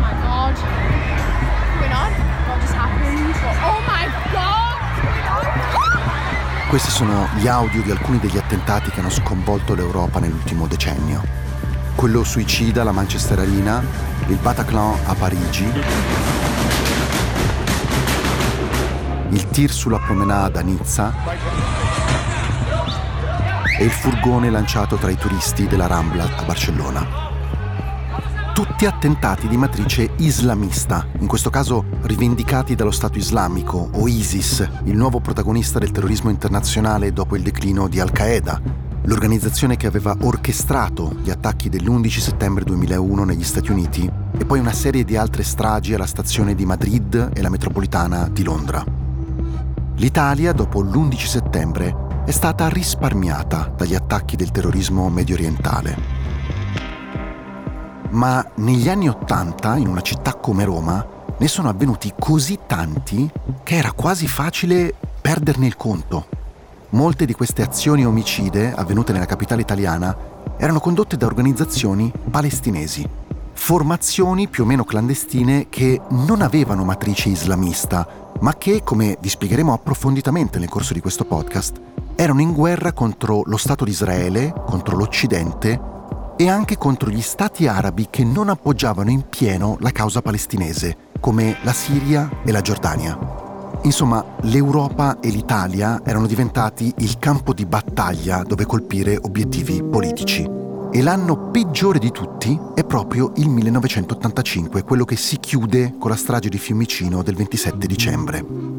Questi 6.69 6.89
sono 6.89 7.27
gli 7.35 7.47
audio 7.47 7.83
di 7.83 7.91
alcuni 7.91 8.17
degli 8.17 8.39
attentati 8.39 8.89
che 8.89 8.99
hanno 8.99 9.11
sconvolto 9.11 9.75
l'Europa 9.75 10.17
nell'ultimo 10.17 10.65
decennio. 10.65 11.21
Quello 11.93 12.23
suicida 12.23 12.81
alla 12.81 12.91
Manchester 12.91 13.37
Arena, 13.37 13.79
il 14.25 14.37
Bataclan 14.37 14.97
a 15.05 15.13
Parigi, 15.13 15.71
il 19.29 19.47
tir 19.49 19.71
sulla 19.71 19.99
promenade 19.99 20.57
a 20.57 20.61
Nizza 20.63 21.76
e 23.77 23.83
il 23.83 23.91
furgone 23.91 24.49
lanciato 24.49 24.95
tra 24.95 25.11
i 25.11 25.17
turisti 25.17 25.67
della 25.67 25.87
Rambla 25.87 26.23
a 26.23 26.43
Barcellona. 26.43 27.05
Tutti 28.53 28.87
attentati 28.87 29.47
di 29.47 29.55
matrice 29.55 30.09
islamista, 30.17 31.05
in 31.19 31.27
questo 31.27 31.51
caso 31.51 31.85
rivendicati 32.01 32.73
dallo 32.73 32.89
Stato 32.89 33.19
islamico 33.19 33.89
o 33.93 34.07
ISIS, 34.07 34.67
il 34.85 34.97
nuovo 34.97 35.19
protagonista 35.19 35.77
del 35.77 35.91
terrorismo 35.91 36.31
internazionale 36.31 37.13
dopo 37.13 37.35
il 37.35 37.43
declino 37.43 37.87
di 37.87 37.99
Al-Qaeda, 37.99 38.59
l'organizzazione 39.03 39.77
che 39.77 39.85
aveva 39.85 40.17
orchestrato 40.21 41.15
gli 41.21 41.29
attacchi 41.29 41.69
dell'11 41.69 42.19
settembre 42.19 42.63
2001 42.63 43.23
negli 43.25 43.43
Stati 43.43 43.71
Uniti 43.71 44.09
e 44.35 44.45
poi 44.45 44.59
una 44.59 44.73
serie 44.73 45.03
di 45.03 45.15
altre 45.15 45.43
stragi 45.43 45.93
alla 45.93 46.07
stazione 46.07 46.55
di 46.55 46.65
Madrid 46.65 47.29
e 47.33 47.41
la 47.43 47.49
metropolitana 47.49 48.27
di 48.27 48.43
Londra. 48.43 48.83
L'Italia, 49.97 50.51
dopo 50.51 50.81
l'11 50.81 51.25
settembre, 51.25 52.06
è 52.27 52.31
stata 52.31 52.67
risparmiata 52.67 53.71
dagli 53.73 53.95
attacchi 53.95 54.35
del 54.35 54.51
terrorismo 54.51 55.07
medio 55.07 55.35
orientale. 55.35 55.97
Ma 58.09 58.45
negli 58.55 58.89
anni 58.89 59.07
Ottanta, 59.07 59.77
in 59.77 59.87
una 59.87 60.01
città 60.01 60.33
come 60.33 60.65
Roma, 60.65 61.07
ne 61.37 61.47
sono 61.47 61.69
avvenuti 61.69 62.13
così 62.19 62.59
tanti 62.67 63.31
che 63.63 63.77
era 63.77 63.93
quasi 63.93 64.27
facile 64.27 64.93
perderne 65.21 65.67
il 65.67 65.77
conto. 65.77 66.27
Molte 66.89 67.25
di 67.25 67.31
queste 67.31 67.61
azioni 67.61 68.05
omicide 68.05 68.73
avvenute 68.73 69.13
nella 69.13 69.25
capitale 69.25 69.61
italiana 69.61 70.13
erano 70.57 70.81
condotte 70.81 71.15
da 71.15 71.27
organizzazioni 71.27 72.11
palestinesi, 72.29 73.07
formazioni 73.53 74.49
più 74.49 74.63
o 74.63 74.67
meno 74.67 74.83
clandestine 74.83 75.67
che 75.69 76.01
non 76.09 76.41
avevano 76.41 76.83
matrice 76.83 77.29
islamista, 77.29 78.05
ma 78.41 78.53
che, 78.57 78.83
come 78.83 79.17
vi 79.21 79.29
spiegheremo 79.29 79.71
approfonditamente 79.71 80.59
nel 80.59 80.67
corso 80.67 80.91
di 80.91 80.99
questo 80.99 81.23
podcast, 81.23 81.95
erano 82.19 82.41
in 82.41 82.51
guerra 82.51 82.93
contro 82.93 83.43
lo 83.45 83.57
Stato 83.57 83.85
di 83.85 83.91
Israele, 83.91 84.51
contro 84.65 84.97
l'Occidente 84.97 85.79
e 86.35 86.49
anche 86.49 86.75
contro 86.75 87.11
gli 87.11 87.21
stati 87.21 87.67
arabi 87.67 88.07
che 88.09 88.23
non 88.23 88.49
appoggiavano 88.49 89.11
in 89.11 89.29
pieno 89.29 89.77
la 89.81 89.91
causa 89.91 90.23
palestinese, 90.23 90.97
come 91.19 91.57
la 91.61 91.73
Siria 91.73 92.41
e 92.43 92.51
la 92.51 92.61
Giordania. 92.61 93.45
Insomma, 93.83 94.25
l'Europa 94.41 95.19
e 95.19 95.29
l'Italia 95.29 96.01
erano 96.03 96.25
diventati 96.25 96.91
il 96.97 97.19
campo 97.19 97.53
di 97.53 97.67
battaglia 97.67 98.41
dove 98.41 98.65
colpire 98.65 99.15
obiettivi 99.21 99.83
politici. 99.83 100.49
E 100.91 101.01
l'anno 101.03 101.51
peggiore 101.51 101.99
di 101.99 102.11
tutti 102.11 102.59
è 102.73 102.83
proprio 102.83 103.33
il 103.35 103.47
1985, 103.47 104.83
quello 104.83 105.05
che 105.05 105.15
si 105.15 105.37
chiude 105.37 105.93
con 105.99 106.09
la 106.09 106.15
strage 106.15 106.49
di 106.49 106.57
Fiumicino 106.57 107.21
del 107.21 107.35
27 107.35 107.85
dicembre. 107.85 108.77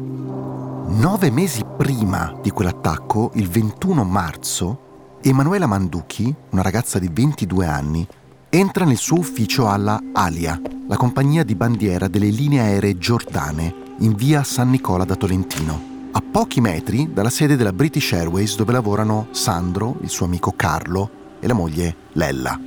Nove 0.89 1.29
mesi 1.29 1.61
prima 1.77 2.35
di 2.41 2.49
quell'attacco, 2.49 3.31
il 3.35 3.47
21 3.47 4.03
marzo, 4.03 5.19
Emanuela 5.21 5.67
Manducchi, 5.67 6.33
una 6.49 6.63
ragazza 6.63 6.97
di 6.97 7.07
22 7.13 7.65
anni, 7.67 8.07
entra 8.49 8.85
nel 8.85 8.97
suo 8.97 9.19
ufficio 9.19 9.69
alla 9.69 10.01
Alia, 10.11 10.59
la 10.87 10.97
compagnia 10.97 11.43
di 11.43 11.53
bandiera 11.53 12.07
delle 12.07 12.29
linee 12.29 12.61
aeree 12.61 12.97
giordane, 12.97 13.73
in 13.99 14.15
via 14.15 14.43
San 14.43 14.71
Nicola 14.71 15.05
da 15.05 15.15
Tolentino, 15.15 16.09
a 16.11 16.23
pochi 16.23 16.59
metri 16.59 17.13
dalla 17.13 17.29
sede 17.29 17.55
della 17.55 17.71
British 17.71 18.11
Airways 18.13 18.55
dove 18.55 18.71
lavorano 18.71 19.27
Sandro, 19.29 19.97
il 20.01 20.09
suo 20.09 20.25
amico 20.25 20.53
Carlo 20.55 21.37
e 21.39 21.45
la 21.45 21.53
moglie 21.53 21.95
Lella. 22.13 22.59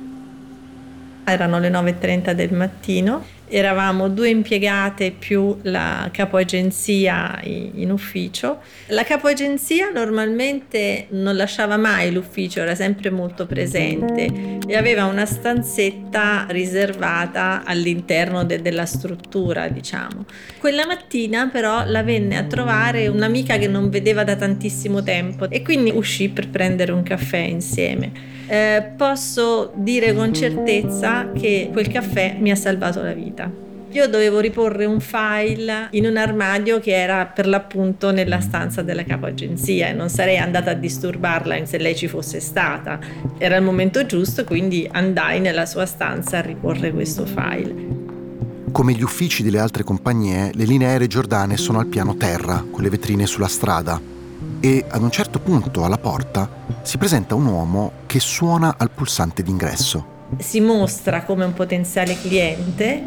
Erano 1.25 1.59
le 1.59 1.69
9.30 1.69 2.31
del 2.31 2.53
mattino 2.53 3.21
eravamo 3.47 4.09
due 4.09 4.29
impiegate 4.29 5.11
più 5.11 5.57
la 5.63 6.09
capo 6.11 6.37
agenzia 6.37 7.39
in 7.43 7.91
ufficio. 7.91 8.59
La 8.87 9.03
capo 9.03 9.27
agenzia 9.27 9.89
normalmente 9.91 11.07
non 11.09 11.35
lasciava 11.35 11.77
mai 11.77 12.11
l'ufficio, 12.11 12.61
era 12.61 12.75
sempre 12.75 13.09
molto 13.09 13.45
presente 13.45 14.59
e 14.65 14.75
aveva 14.75 15.05
una 15.05 15.25
stanzetta 15.25 16.45
riservata 16.49 17.63
all'interno 17.65 18.43
de- 18.43 18.61
della 18.61 18.85
struttura, 18.85 19.67
diciamo. 19.67 20.25
Quella 20.59 20.85
mattina 20.85 21.49
però 21.51 21.83
la 21.85 22.03
venne 22.03 22.37
a 22.37 22.43
trovare 22.43 23.07
un'amica 23.07 23.57
che 23.57 23.67
non 23.67 23.89
vedeva 23.89 24.23
da 24.23 24.35
tantissimo 24.35 25.03
tempo 25.03 25.49
e 25.49 25.61
quindi 25.61 25.91
uscì 25.91 26.29
per 26.29 26.49
prendere 26.49 26.91
un 26.91 27.03
caffè 27.03 27.37
insieme. 27.37 28.31
Eh, 28.45 28.91
posso 28.97 29.71
dire 29.75 30.13
con 30.13 30.33
certezza 30.33 31.31
che 31.31 31.69
quel 31.71 31.87
caffè 31.87 32.35
mi 32.39 32.51
ha 32.51 32.55
salvato 32.55 33.01
la 33.01 33.13
vita. 33.13 33.32
Io 33.93 34.07
dovevo 34.07 34.39
riporre 34.39 34.85
un 34.85 34.99
file 34.99 35.89
in 35.91 36.07
un 36.07 36.17
armadio 36.17 36.79
che 36.79 36.99
era 36.99 37.27
per 37.27 37.45
l'appunto 37.45 38.11
nella 38.11 38.39
stanza 38.39 38.81
della 38.81 39.03
capo 39.03 39.27
agenzia 39.27 39.89
e 39.89 39.93
non 39.93 40.09
sarei 40.09 40.39
andata 40.39 40.71
a 40.71 40.73
disturbarla 40.73 41.63
se 41.65 41.77
lei 41.77 41.95
ci 41.95 42.07
fosse 42.07 42.39
stata. 42.39 42.97
Era 43.37 43.55
il 43.55 43.63
momento 43.63 44.03
giusto, 44.07 44.45
quindi 44.45 44.89
andai 44.91 45.39
nella 45.39 45.67
sua 45.67 45.85
stanza 45.85 46.39
a 46.39 46.41
riporre 46.41 46.91
questo 46.91 47.27
file. 47.27 48.01
Come 48.71 48.93
gli 48.93 49.03
uffici 49.03 49.43
delle 49.43 49.59
altre 49.59 49.83
compagnie, 49.83 50.49
le 50.55 50.65
linee 50.65 50.87
aeree 50.87 51.05
giordane 51.05 51.55
sono 51.57 51.77
al 51.77 51.85
piano 51.85 52.15
terra, 52.15 52.65
con 52.71 52.81
le 52.81 52.89
vetrine 52.89 53.27
sulla 53.27 53.47
strada. 53.47 54.01
E 54.59 54.85
ad 54.87 55.03
un 55.03 55.11
certo 55.11 55.37
punto 55.37 55.83
alla 55.83 55.99
porta 55.99 56.49
si 56.81 56.97
presenta 56.97 57.35
un 57.35 57.45
uomo 57.45 57.91
che 58.07 58.19
suona 58.19 58.73
al 58.75 58.89
pulsante 58.89 59.43
d'ingresso. 59.43 60.12
Si 60.37 60.59
mostra 60.59 61.23
come 61.23 61.45
un 61.45 61.53
potenziale 61.53 62.17
cliente 62.19 63.01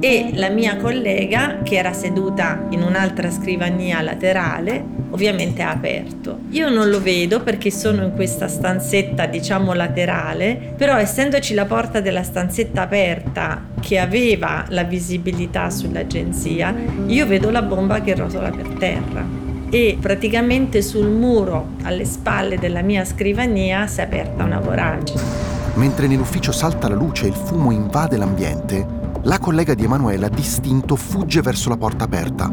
e 0.00 0.30
la 0.34 0.48
mia 0.48 0.76
collega 0.76 1.58
che 1.62 1.76
era 1.76 1.92
seduta 1.92 2.66
in 2.70 2.82
un'altra 2.82 3.30
scrivania 3.30 4.02
laterale 4.02 5.02
ovviamente 5.12 5.62
ha 5.62 5.70
aperto. 5.70 6.40
Io 6.50 6.68
non 6.68 6.88
lo 6.88 7.00
vedo 7.00 7.42
perché 7.42 7.70
sono 7.70 8.02
in 8.02 8.12
questa 8.14 8.48
stanzetta 8.48 9.26
diciamo 9.26 9.72
laterale, 9.72 10.74
però 10.76 10.96
essendoci 10.96 11.54
la 11.54 11.66
porta 11.66 12.00
della 12.00 12.22
stanzetta 12.22 12.82
aperta 12.82 13.68
che 13.80 13.98
aveva 13.98 14.64
la 14.68 14.84
visibilità 14.84 15.70
sull'agenzia, 15.70 16.74
io 17.06 17.26
vedo 17.26 17.50
la 17.50 17.62
bomba 17.62 18.00
che 18.00 18.14
rotola 18.14 18.50
per 18.50 18.68
terra 18.78 19.24
e 19.70 19.96
praticamente 20.00 20.82
sul 20.82 21.08
muro 21.08 21.76
alle 21.82 22.04
spalle 22.04 22.58
della 22.58 22.82
mia 22.82 23.04
scrivania 23.04 23.86
si 23.86 24.00
è 24.00 24.04
aperta 24.04 24.44
una 24.44 24.60
voragine. 24.60 25.61
Mentre 25.74 26.06
nell'ufficio 26.06 26.52
salta 26.52 26.88
la 26.88 26.94
luce 26.94 27.24
e 27.24 27.28
il 27.28 27.34
fumo 27.34 27.70
invade 27.70 28.16
l'ambiente, 28.16 28.86
la 29.22 29.38
collega 29.38 29.74
di 29.74 29.84
Emanuela 29.84 30.28
distinto 30.28 30.96
fugge 30.96 31.40
verso 31.40 31.68
la 31.70 31.76
porta 31.76 32.04
aperta. 32.04 32.52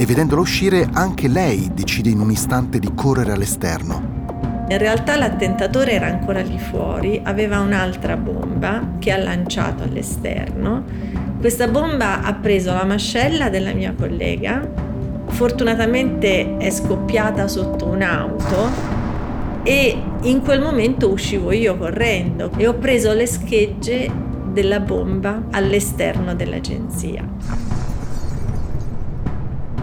e 0.00 0.06
vedendola 0.06 0.40
uscire 0.40 0.88
anche 0.92 1.26
lei 1.26 1.72
decide 1.74 2.08
in 2.10 2.20
un 2.20 2.30
istante 2.30 2.78
di 2.78 2.92
correre 2.94 3.32
all'esterno. 3.32 4.16
In 4.68 4.78
realtà 4.78 5.16
l'attentatore 5.16 5.90
era 5.90 6.06
ancora 6.06 6.40
lì 6.40 6.56
fuori, 6.56 7.20
aveva 7.24 7.58
un'altra 7.58 8.16
bomba 8.16 8.90
che 9.00 9.10
ha 9.10 9.16
lanciato 9.16 9.82
all'esterno. 9.82 10.84
Questa 11.40 11.66
bomba 11.66 12.22
ha 12.22 12.32
preso 12.34 12.72
la 12.72 12.84
mascella 12.84 13.48
della 13.48 13.72
mia 13.72 13.92
collega, 13.92 14.70
fortunatamente 15.30 16.58
è 16.58 16.70
scoppiata 16.70 17.48
sotto 17.48 17.86
un'auto 17.86 18.97
e 19.62 19.96
in 20.22 20.40
quel 20.42 20.60
momento 20.60 21.10
uscivo 21.10 21.52
io 21.52 21.76
correndo 21.76 22.50
e 22.56 22.66
ho 22.66 22.74
preso 22.74 23.12
le 23.12 23.26
schegge 23.26 24.10
della 24.52 24.80
bomba 24.80 25.46
all'esterno 25.50 26.34
dell'agenzia. 26.34 27.26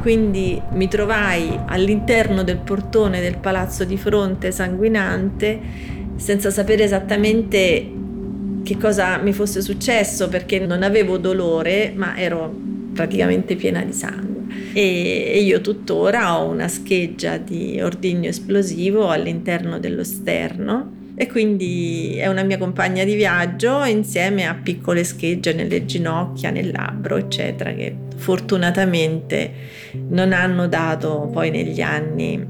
Quindi 0.01 0.61
mi 0.73 0.87
trovai 0.87 1.59
all'interno 1.65 2.43
del 2.43 2.57
portone 2.57 3.21
del 3.21 3.37
palazzo 3.37 3.85
di 3.85 3.97
fronte 3.97 4.51
sanguinante 4.51 5.59
senza 6.15 6.51
sapere 6.51 6.83
esattamente 6.83 7.91
che 8.63 8.77
cosa 8.77 9.17
mi 9.17 9.33
fosse 9.33 9.61
successo 9.61 10.27
perché 10.29 10.59
non 10.59 10.83
avevo 10.83 11.17
dolore 11.17 11.91
ma 11.95 12.17
ero 12.17 12.53
praticamente 12.93 13.55
piena 13.55 13.81
di 13.81 13.93
sangue 13.93 14.34
e 14.77 15.41
io 15.41 15.61
tuttora 15.61 16.37
ho 16.37 16.49
una 16.49 16.67
scheggia 16.67 17.37
di 17.37 17.79
ordigno 17.79 18.27
esplosivo 18.27 19.09
all'interno 19.09 19.79
dello 19.79 20.03
sterno 20.03 21.13
e 21.15 21.27
quindi 21.27 22.17
è 22.17 22.27
una 22.27 22.43
mia 22.43 22.57
compagna 22.57 23.05
di 23.05 23.15
viaggio 23.15 23.85
insieme 23.85 24.45
a 24.45 24.53
piccole 24.53 25.05
schegge 25.05 25.53
nelle 25.53 25.85
ginocchia, 25.85 26.49
nel 26.49 26.71
labbro, 26.71 27.15
eccetera, 27.15 27.73
che 27.73 27.95
fortunatamente 28.17 29.53
non 30.09 30.33
hanno 30.33 30.67
dato 30.67 31.29
poi 31.31 31.51
negli 31.51 31.79
anni 31.79 32.45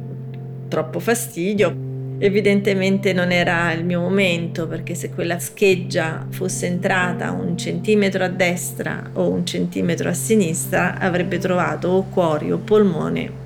troppo 0.67 0.99
fastidio. 0.99 1.84
Evidentemente 2.17 3.11
non 3.11 3.31
era 3.31 3.71
il 3.73 3.83
mio 3.83 3.99
momento 3.99 4.67
perché 4.67 4.95
se 4.95 5.09
quella 5.09 5.37
scheggia 5.37 6.25
fosse 6.29 6.65
entrata 6.65 7.31
un 7.31 7.57
centimetro 7.57 8.23
a 8.23 8.29
destra 8.29 9.09
o 9.13 9.29
un 9.29 9.45
centimetro 9.45 10.09
a 10.09 10.13
sinistra 10.13 10.97
avrebbe 10.97 11.37
trovato 11.39 11.89
o 11.89 12.03
cuori 12.03 12.51
o 12.51 12.57
polmone 12.57 13.43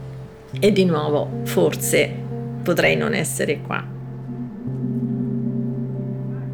e 0.59 0.71
di 0.71 0.85
nuovo 0.85 1.41
forse 1.45 2.11
potrei 2.61 2.95
non 2.95 3.13
essere 3.15 3.59
qua. 3.61 3.83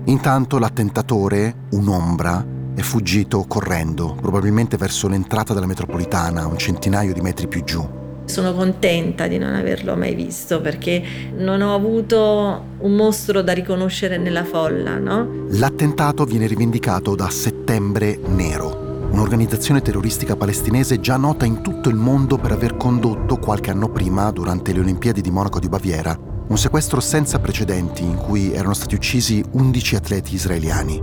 Intanto 0.06 0.60
l'attentatore, 0.60 1.54
un'ombra, 1.72 2.46
è 2.76 2.82
fuggito 2.82 3.44
correndo, 3.48 4.16
probabilmente 4.20 4.78
verso 4.78 5.08
l'entrata 5.08 5.54
della 5.54 5.66
metropolitana, 5.66 6.46
un 6.46 6.58
centinaio 6.58 7.12
di 7.12 7.22
metri 7.22 7.48
più 7.48 7.64
giù. 7.64 8.04
Sono 8.26 8.54
contenta 8.54 9.28
di 9.28 9.38
non 9.38 9.54
averlo 9.54 9.96
mai 9.96 10.16
visto 10.16 10.60
perché 10.60 11.02
non 11.38 11.62
ho 11.62 11.76
avuto 11.76 12.64
un 12.80 12.96
mostro 12.96 13.42
da 13.42 13.54
riconoscere 13.54 14.18
nella 14.18 14.44
folla, 14.44 14.98
no? 14.98 15.46
L'attentato 15.50 16.26
viene 16.26 16.48
rivendicato 16.48 17.16
da 17.16 17.30
Settembre 17.30 18.20
Nero, 18.26 19.08
un'organizzazione 19.12 19.82
terroristica 19.82 20.36
palestinese 20.36 21.00
già 21.00 21.18
nota 21.18 21.46
in 21.46 21.62
tutto 21.62 21.90
il 21.90 21.96
mondo 21.96 22.38
per 22.38 22.52
aver 22.52 22.78
condotto 22.78 23.38
qualche 23.38 23.70
anno 23.70 23.90
prima, 23.90 24.32
durante 24.32 24.74
le 24.74 24.80
Olimpiadi 24.80 25.22
di 25.22 25.32
Monaco 25.32 25.60
di 25.60 25.70
Baviera, 25.70 26.18
un 26.48 26.58
sequestro 26.58 27.00
senza 27.00 27.40
precedenti 27.40 28.04
in 28.04 28.16
cui 28.16 28.54
erano 28.54 28.74
stati 28.74 28.96
uccisi 28.96 29.44
11 29.52 29.96
atleti 29.96 30.34
israeliani. 30.34 31.02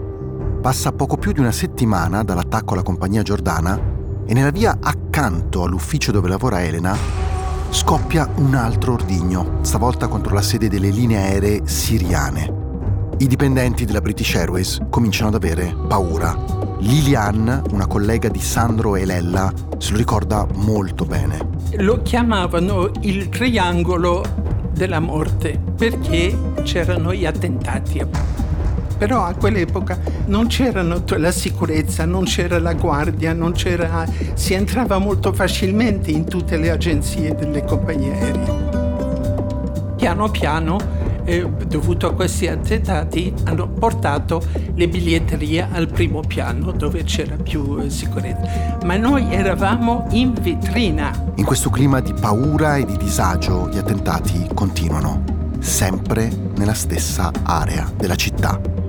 Passa 0.60 0.92
poco 0.92 1.16
più 1.16 1.32
di 1.32 1.40
una 1.40 1.52
settimana 1.52 2.24
dall'attacco 2.24 2.74
alla 2.74 2.82
compagnia 2.82 3.22
giordana 3.22 4.00
e 4.32 4.34
nella 4.34 4.50
via 4.50 4.78
accanto 4.80 5.62
all'ufficio 5.62 6.10
dove 6.10 6.26
lavora 6.26 6.64
Elena 6.64 6.96
scoppia 7.68 8.26
un 8.36 8.54
altro 8.54 8.94
ordigno, 8.94 9.58
stavolta 9.60 10.08
contro 10.08 10.32
la 10.32 10.40
sede 10.40 10.70
delle 10.70 10.88
linee 10.88 11.18
aeree 11.18 11.60
siriane. 11.66 13.10
I 13.18 13.26
dipendenti 13.26 13.84
della 13.84 14.00
British 14.00 14.34
Airways 14.34 14.80
cominciano 14.88 15.28
ad 15.28 15.34
avere 15.34 15.76
paura. 15.86 16.34
Lilian, 16.78 17.62
una 17.72 17.86
collega 17.86 18.30
di 18.30 18.40
Sandro 18.40 18.96
e 18.96 19.04
Lella, 19.04 19.52
se 19.76 19.90
lo 19.90 19.98
ricorda 19.98 20.46
molto 20.54 21.04
bene. 21.04 21.50
Lo 21.76 22.00
chiamavano 22.00 22.90
il 23.02 23.28
triangolo 23.28 24.24
della 24.72 25.00
morte 25.00 25.60
perché 25.76 26.34
c'erano 26.62 27.12
gli 27.12 27.26
attentati 27.26 27.98
però 29.02 29.24
a 29.24 29.34
quell'epoca 29.34 29.98
non 30.26 30.46
c'era 30.46 30.80
la 30.80 31.32
sicurezza, 31.32 32.04
non 32.04 32.22
c'era 32.22 32.60
la 32.60 32.72
guardia, 32.74 33.36
c'era, 33.50 34.06
si 34.34 34.54
entrava 34.54 34.98
molto 34.98 35.32
facilmente 35.32 36.12
in 36.12 36.24
tutte 36.24 36.56
le 36.56 36.70
agenzie 36.70 37.34
delle 37.34 37.64
compagnie 37.64 38.12
aeree. 38.12 39.94
Piano 39.96 40.30
piano, 40.30 40.78
eh, 41.24 41.44
dovuto 41.66 42.06
a 42.06 42.14
questi 42.14 42.46
attentati, 42.46 43.34
hanno 43.42 43.66
portato 43.66 44.40
le 44.72 44.86
biglietterie 44.86 45.66
al 45.72 45.88
primo 45.88 46.20
piano 46.20 46.70
dove 46.70 47.02
c'era 47.02 47.34
più 47.34 47.80
eh, 47.80 47.90
sicurezza. 47.90 48.78
Ma 48.84 48.96
noi 48.96 49.34
eravamo 49.34 50.06
in 50.10 50.32
vetrina. 50.40 51.32
In 51.34 51.44
questo 51.44 51.70
clima 51.70 51.98
di 51.98 52.12
paura 52.12 52.76
e 52.76 52.84
di 52.84 52.96
disagio 52.98 53.68
gli 53.68 53.78
attentati 53.78 54.46
continuano, 54.54 55.24
sempre 55.58 56.30
nella 56.54 56.74
stessa 56.74 57.32
area 57.42 57.90
della 57.96 58.14
città. 58.14 58.81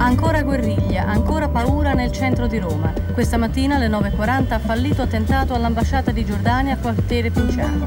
Ancora 0.00 0.42
guerriglia, 0.42 1.04
ancora 1.04 1.50
paura 1.50 1.92
nel 1.92 2.10
centro 2.10 2.46
di 2.46 2.58
Roma. 2.58 2.90
Questa 3.12 3.36
mattina 3.36 3.76
alle 3.76 3.88
9.40 3.88 4.52
ha 4.54 4.58
fallito 4.58 5.02
attentato 5.02 5.52
all'ambasciata 5.52 6.10
di 6.10 6.24
Giordania 6.24 6.72
a 6.72 6.78
quartiere 6.78 7.28
Pinciano. 7.28 7.84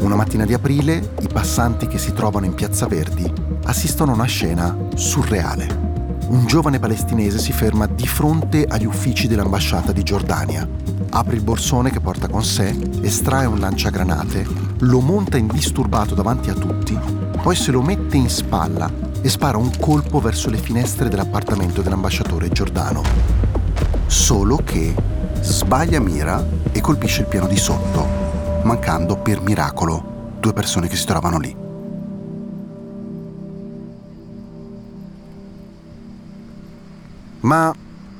Una 0.00 0.16
mattina 0.16 0.44
di 0.44 0.54
aprile, 0.54 1.14
i 1.20 1.28
passanti 1.32 1.86
che 1.86 1.98
si 1.98 2.12
trovano 2.12 2.46
in 2.46 2.54
Piazza 2.54 2.88
Verdi 2.88 3.32
assistono 3.64 4.10
a 4.10 4.14
una 4.14 4.24
scena 4.24 4.76
surreale. 4.96 5.68
Un 6.26 6.46
giovane 6.46 6.80
palestinese 6.80 7.38
si 7.38 7.52
ferma 7.52 7.86
di 7.86 8.08
fronte 8.08 8.64
agli 8.64 8.84
uffici 8.84 9.28
dell'ambasciata 9.28 9.92
di 9.92 10.02
Giordania. 10.02 10.68
Apre 11.10 11.36
il 11.36 11.42
borsone 11.42 11.90
che 11.90 12.00
porta 12.00 12.26
con 12.26 12.42
sé, 12.42 12.76
estrae 13.02 13.46
un 13.46 13.60
lanciagranate, 13.60 14.44
lo 14.80 14.98
monta 14.98 15.36
indisturbato 15.36 16.16
davanti 16.16 16.50
a 16.50 16.54
tutti, 16.54 16.98
poi 17.40 17.54
se 17.54 17.70
lo 17.70 17.82
mette 17.82 18.16
in 18.16 18.28
spalla 18.28 19.10
e 19.22 19.28
spara 19.28 19.56
un 19.56 19.70
colpo 19.78 20.18
verso 20.20 20.50
le 20.50 20.58
finestre 20.58 21.08
dell'appartamento 21.08 21.80
dell'ambasciatore 21.80 22.48
Giordano. 22.48 23.02
Solo 24.06 24.56
che 24.56 24.94
sbaglia 25.40 26.00
mira 26.00 26.44
e 26.72 26.80
colpisce 26.80 27.20
il 27.20 27.28
piano 27.28 27.46
di 27.46 27.56
sotto, 27.56 28.04
mancando 28.64 29.16
per 29.16 29.40
miracolo 29.40 30.34
due 30.40 30.52
persone 30.52 30.88
che 30.88 30.96
si 30.96 31.06
trovano 31.06 31.38
lì. 31.38 31.56
Ma 37.40 37.72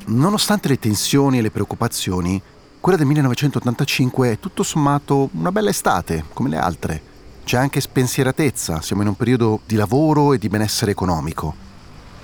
nonostante 0.06 0.68
le 0.68 0.78
tensioni 0.78 1.38
e 1.38 1.42
le 1.42 1.50
preoccupazioni, 1.50 2.40
quella 2.78 2.96
del 2.96 3.06
1985 3.06 4.30
è 4.30 4.38
tutto 4.38 4.62
sommato 4.62 5.30
una 5.32 5.50
bella 5.50 5.70
estate, 5.70 6.24
come 6.32 6.48
le 6.48 6.56
altre 6.58 7.10
c'è 7.44 7.56
anche 7.56 7.80
spensieratezza, 7.80 8.80
siamo 8.80 9.02
in 9.02 9.08
un 9.08 9.16
periodo 9.16 9.60
di 9.66 9.76
lavoro 9.76 10.32
e 10.32 10.38
di 10.38 10.48
benessere 10.48 10.90
economico. 10.90 11.54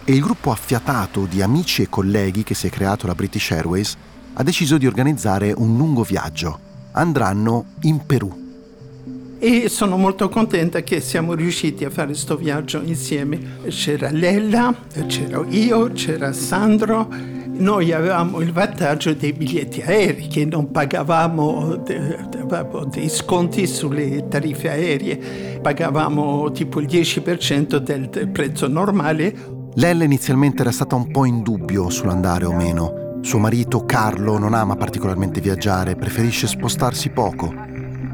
E 0.05 0.13
il 0.13 0.21
gruppo 0.21 0.51
affiatato 0.51 1.27
di 1.27 1.43
amici 1.43 1.83
e 1.83 1.89
colleghi 1.89 2.43
che 2.43 2.55
si 2.55 2.67
è 2.67 2.71
creato 2.71 3.07
la 3.07 3.15
British 3.15 3.51
Airways 3.51 3.97
ha 4.35 4.43
deciso 4.43 4.79
di 4.79 4.87
organizzare 4.87 5.53
un 5.55 5.77
lungo 5.77 6.03
viaggio. 6.03 6.59
Andranno 6.93 7.65
in 7.83 8.07
Perù. 8.07 8.47
E 9.41 9.69
sono 9.69 9.97
molto 9.97 10.29
contenta 10.29 10.81
che 10.83 11.01
siamo 11.01 11.35
riusciti 11.35 11.85
a 11.85 11.91
fare 11.91 12.09
questo 12.09 12.37
viaggio 12.37 12.81
insieme. 12.83 13.59
C'era 13.69 14.11
Lella, 14.11 14.75
c'ero 15.07 15.45
io, 15.49 15.93
c'era 15.93 16.33
Sandro, 16.33 17.09
noi 17.59 17.93
avevamo 17.93 18.41
il 18.41 18.53
vantaggio 18.53 19.15
dei 19.15 19.33
biglietti 19.33 19.81
aerei, 19.81 20.27
che 20.29 20.45
non 20.45 20.71
pagavamo 20.71 21.83
dei 22.91 23.09
sconti 23.09 23.67
sulle 23.67 24.29
tariffe 24.29 24.71
aeree, 24.71 25.61
pagavamo 25.61 26.51
tipo 26.53 26.81
il 26.81 26.87
10% 26.87 27.77
del 27.77 28.29
prezzo 28.33 28.69
normale. 28.69 29.35
Lella 29.75 30.05
inizialmente 30.05 30.63
era 30.63 30.71
stata 30.71 30.95
un 30.95 31.11
po' 31.11 31.25
in 31.25 31.43
dubbio 31.43 31.91
sull'andare 31.91 32.45
o 32.45 32.53
meno. 32.53 33.21
Suo 33.23 33.39
marito 33.39 33.85
Carlo 33.85 34.39
non 34.39 34.55
ama 34.55 34.77
particolarmente 34.77 35.41
viaggiare, 35.41 35.97
preferisce 35.97 36.47
spostarsi 36.47 37.11
poco. 37.11 37.53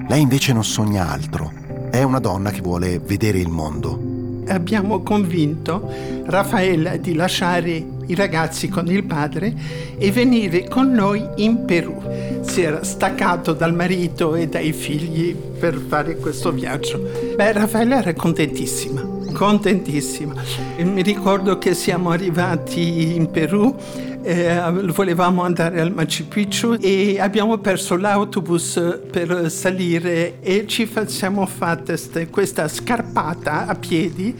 Lei 0.08 0.20
invece 0.20 0.52
non 0.52 0.64
sogna 0.64 1.10
altro. 1.10 1.52
È 1.90 2.02
una 2.02 2.18
donna 2.18 2.50
che 2.50 2.60
vuole 2.60 2.98
vedere 2.98 3.38
il 3.38 3.48
mondo. 3.48 4.12
Abbiamo 4.48 5.00
convinto 5.00 5.90
Raffaella 6.24 6.96
di 6.96 7.14
lasciare 7.14 7.86
i 8.06 8.14
ragazzi 8.14 8.68
con 8.68 8.86
il 8.86 9.04
padre 9.04 9.52
e 9.98 10.10
venire 10.10 10.68
con 10.68 10.92
noi 10.92 11.24
in 11.36 11.64
Perù. 11.64 12.02
Si 12.42 12.62
era 12.62 12.82
staccato 12.82 13.52
dal 13.52 13.74
marito 13.74 14.34
e 14.34 14.48
dai 14.48 14.72
figli 14.72 15.34
per 15.34 15.76
fare 15.76 16.16
questo 16.16 16.52
viaggio. 16.52 17.10
Beh, 17.36 17.52
Raffaella 17.52 17.98
era 17.98 18.14
contentissima. 18.14 19.02
Contentissima. 19.32 20.34
E 20.76 20.84
mi 20.84 21.02
ricordo 21.02 21.58
che 21.58 21.74
siamo 21.74 22.10
arrivati 22.10 23.14
in 23.14 23.30
Perù 23.30 23.74
eh, 24.24 24.58
volevamo 24.94 25.42
andare 25.42 25.80
al 25.80 25.92
Machu 25.92 26.26
Picchu 26.26 26.76
e 26.80 27.20
abbiamo 27.20 27.58
perso 27.58 27.96
l'autobus 27.96 29.00
per 29.10 29.50
salire 29.50 30.40
e 30.40 30.66
ci 30.66 30.90
siamo 31.06 31.44
fatte 31.44 32.28
questa 32.30 32.66
scarpata 32.66 33.66
a 33.66 33.74
piedi 33.74 34.34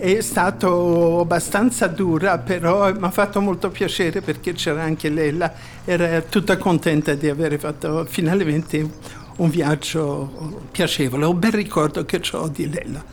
è 0.00 0.20
stato 0.22 1.20
abbastanza 1.20 1.86
dura, 1.86 2.38
però 2.38 2.92
mi 2.92 3.04
ha 3.04 3.10
fatto 3.10 3.40
molto 3.40 3.70
piacere 3.70 4.22
perché 4.22 4.54
c'era 4.54 4.82
anche 4.82 5.10
lei, 5.10 5.38
era 5.84 6.20
tutta 6.22 6.56
contenta 6.56 7.14
di 7.14 7.28
aver 7.28 7.58
fatto 7.58 8.06
finalmente 8.08 8.90
un 9.36 9.50
viaggio 9.50 10.62
piacevole, 10.70 11.26
un 11.26 11.38
bel 11.38 11.52
ricordo 11.52 12.04
che 12.04 12.20
ho 12.32 12.48
di 12.48 12.68
Lella. 12.68 13.04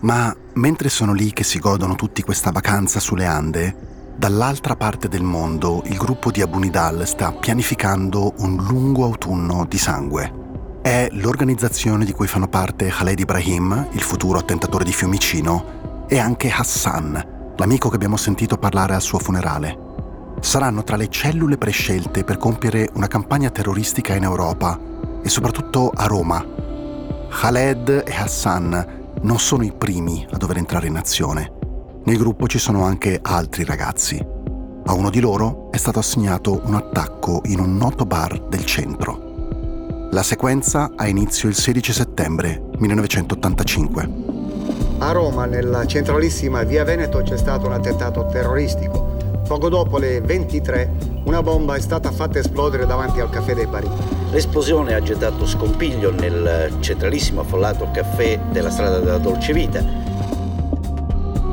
Ma 0.00 0.34
mentre 0.54 0.88
sono 0.88 1.12
lì 1.12 1.32
che 1.32 1.42
si 1.42 1.58
godono 1.58 1.94
tutti 1.94 2.22
questa 2.22 2.50
vacanza 2.50 3.00
sulle 3.00 3.24
Ande, 3.24 3.74
dall'altra 4.16 4.76
parte 4.76 5.08
del 5.08 5.22
mondo 5.22 5.82
il 5.86 5.96
gruppo 5.96 6.30
di 6.30 6.42
Abunidal 6.42 7.06
sta 7.06 7.32
pianificando 7.32 8.34
un 8.38 8.56
lungo 8.56 9.04
autunno 9.04 9.66
di 9.68 9.78
sangue. 9.78 10.47
È 10.88 11.06
l'organizzazione 11.12 12.06
di 12.06 12.12
cui 12.12 12.26
fanno 12.26 12.48
parte 12.48 12.88
Khaled 12.88 13.18
Ibrahim, 13.18 13.88
il 13.90 14.00
futuro 14.00 14.38
attentatore 14.38 14.84
di 14.84 14.92
Fiumicino, 14.92 16.06
e 16.08 16.18
anche 16.18 16.48
Hassan, 16.48 17.52
l'amico 17.58 17.90
che 17.90 17.96
abbiamo 17.96 18.16
sentito 18.16 18.56
parlare 18.56 18.94
al 18.94 19.02
suo 19.02 19.18
funerale. 19.18 19.78
Saranno 20.40 20.84
tra 20.84 20.96
le 20.96 21.10
cellule 21.10 21.58
prescelte 21.58 22.24
per 22.24 22.38
compiere 22.38 22.88
una 22.94 23.06
campagna 23.06 23.50
terroristica 23.50 24.14
in 24.14 24.22
Europa 24.22 24.80
e 25.22 25.28
soprattutto 25.28 25.92
a 25.94 26.06
Roma. 26.06 26.42
Khaled 27.28 28.04
e 28.06 28.14
Hassan 28.14 29.10
non 29.20 29.38
sono 29.38 29.64
i 29.64 29.74
primi 29.76 30.26
a 30.30 30.38
dover 30.38 30.56
entrare 30.56 30.86
in 30.86 30.96
azione. 30.96 31.52
Nel 32.04 32.16
gruppo 32.16 32.48
ci 32.48 32.58
sono 32.58 32.84
anche 32.84 33.18
altri 33.20 33.62
ragazzi. 33.64 34.18
A 34.86 34.94
uno 34.94 35.10
di 35.10 35.20
loro 35.20 35.70
è 35.70 35.76
stato 35.76 35.98
assegnato 35.98 36.62
un 36.64 36.76
attacco 36.76 37.42
in 37.44 37.60
un 37.60 37.76
noto 37.76 38.06
bar 38.06 38.40
del 38.48 38.64
centro. 38.64 39.27
La 40.10 40.22
sequenza 40.22 40.92
ha 40.96 41.06
inizio 41.06 41.50
il 41.50 41.54
16 41.54 41.92
settembre 41.92 42.62
1985. 42.78 44.08
A 45.00 45.12
Roma, 45.12 45.44
nella 45.44 45.86
centralissima 45.86 46.62
via 46.62 46.82
Veneto, 46.82 47.20
c'è 47.20 47.36
stato 47.36 47.66
un 47.66 47.72
attentato 47.72 48.26
terroristico. 48.26 49.16
Poco 49.46 49.68
dopo 49.68 49.98
le 49.98 50.22
23, 50.22 51.20
una 51.24 51.42
bomba 51.42 51.74
è 51.74 51.80
stata 51.80 52.10
fatta 52.10 52.38
esplodere 52.38 52.86
davanti 52.86 53.20
al 53.20 53.28
caffè 53.28 53.54
dei 53.54 53.66
Parigi. 53.66 53.92
L'esplosione 54.30 54.94
ha 54.94 55.02
gettato 55.02 55.46
scompiglio 55.46 56.10
nel 56.10 56.76
centralissimo 56.80 57.42
affollato 57.42 57.90
caffè 57.92 58.40
della 58.50 58.70
strada 58.70 59.00
della 59.00 59.18
Dolce 59.18 59.52
Vita. 59.52 59.84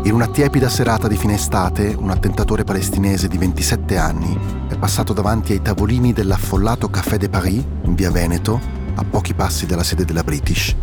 In 0.05 0.13
una 0.13 0.27
tiepida 0.27 0.69
serata 0.69 1.07
di 1.07 1.17
fine 1.17 1.33
estate, 1.33 1.95
un 1.97 2.11
attentatore 2.11 2.63
palestinese 2.63 3.27
di 3.27 3.39
27 3.39 3.97
anni 3.97 4.37
è 4.69 4.77
passato 4.77 5.13
davanti 5.13 5.53
ai 5.53 5.63
tavolini 5.63 6.13
dell'affollato 6.13 6.91
Café 6.91 7.17
de 7.17 7.27
Paris, 7.27 7.63
in 7.85 7.95
via 7.95 8.11
Veneto, 8.11 8.61
a 8.93 9.03
pochi 9.03 9.33
passi 9.33 9.65
dalla 9.65 9.81
sede 9.81 10.05
della 10.05 10.23
British, 10.23 10.75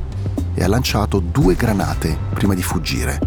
e 0.54 0.64
ha 0.64 0.66
lanciato 0.66 1.20
due 1.20 1.54
granate 1.54 2.18
prima 2.35 2.54
di 2.54 2.64
fuggire. 2.64 3.20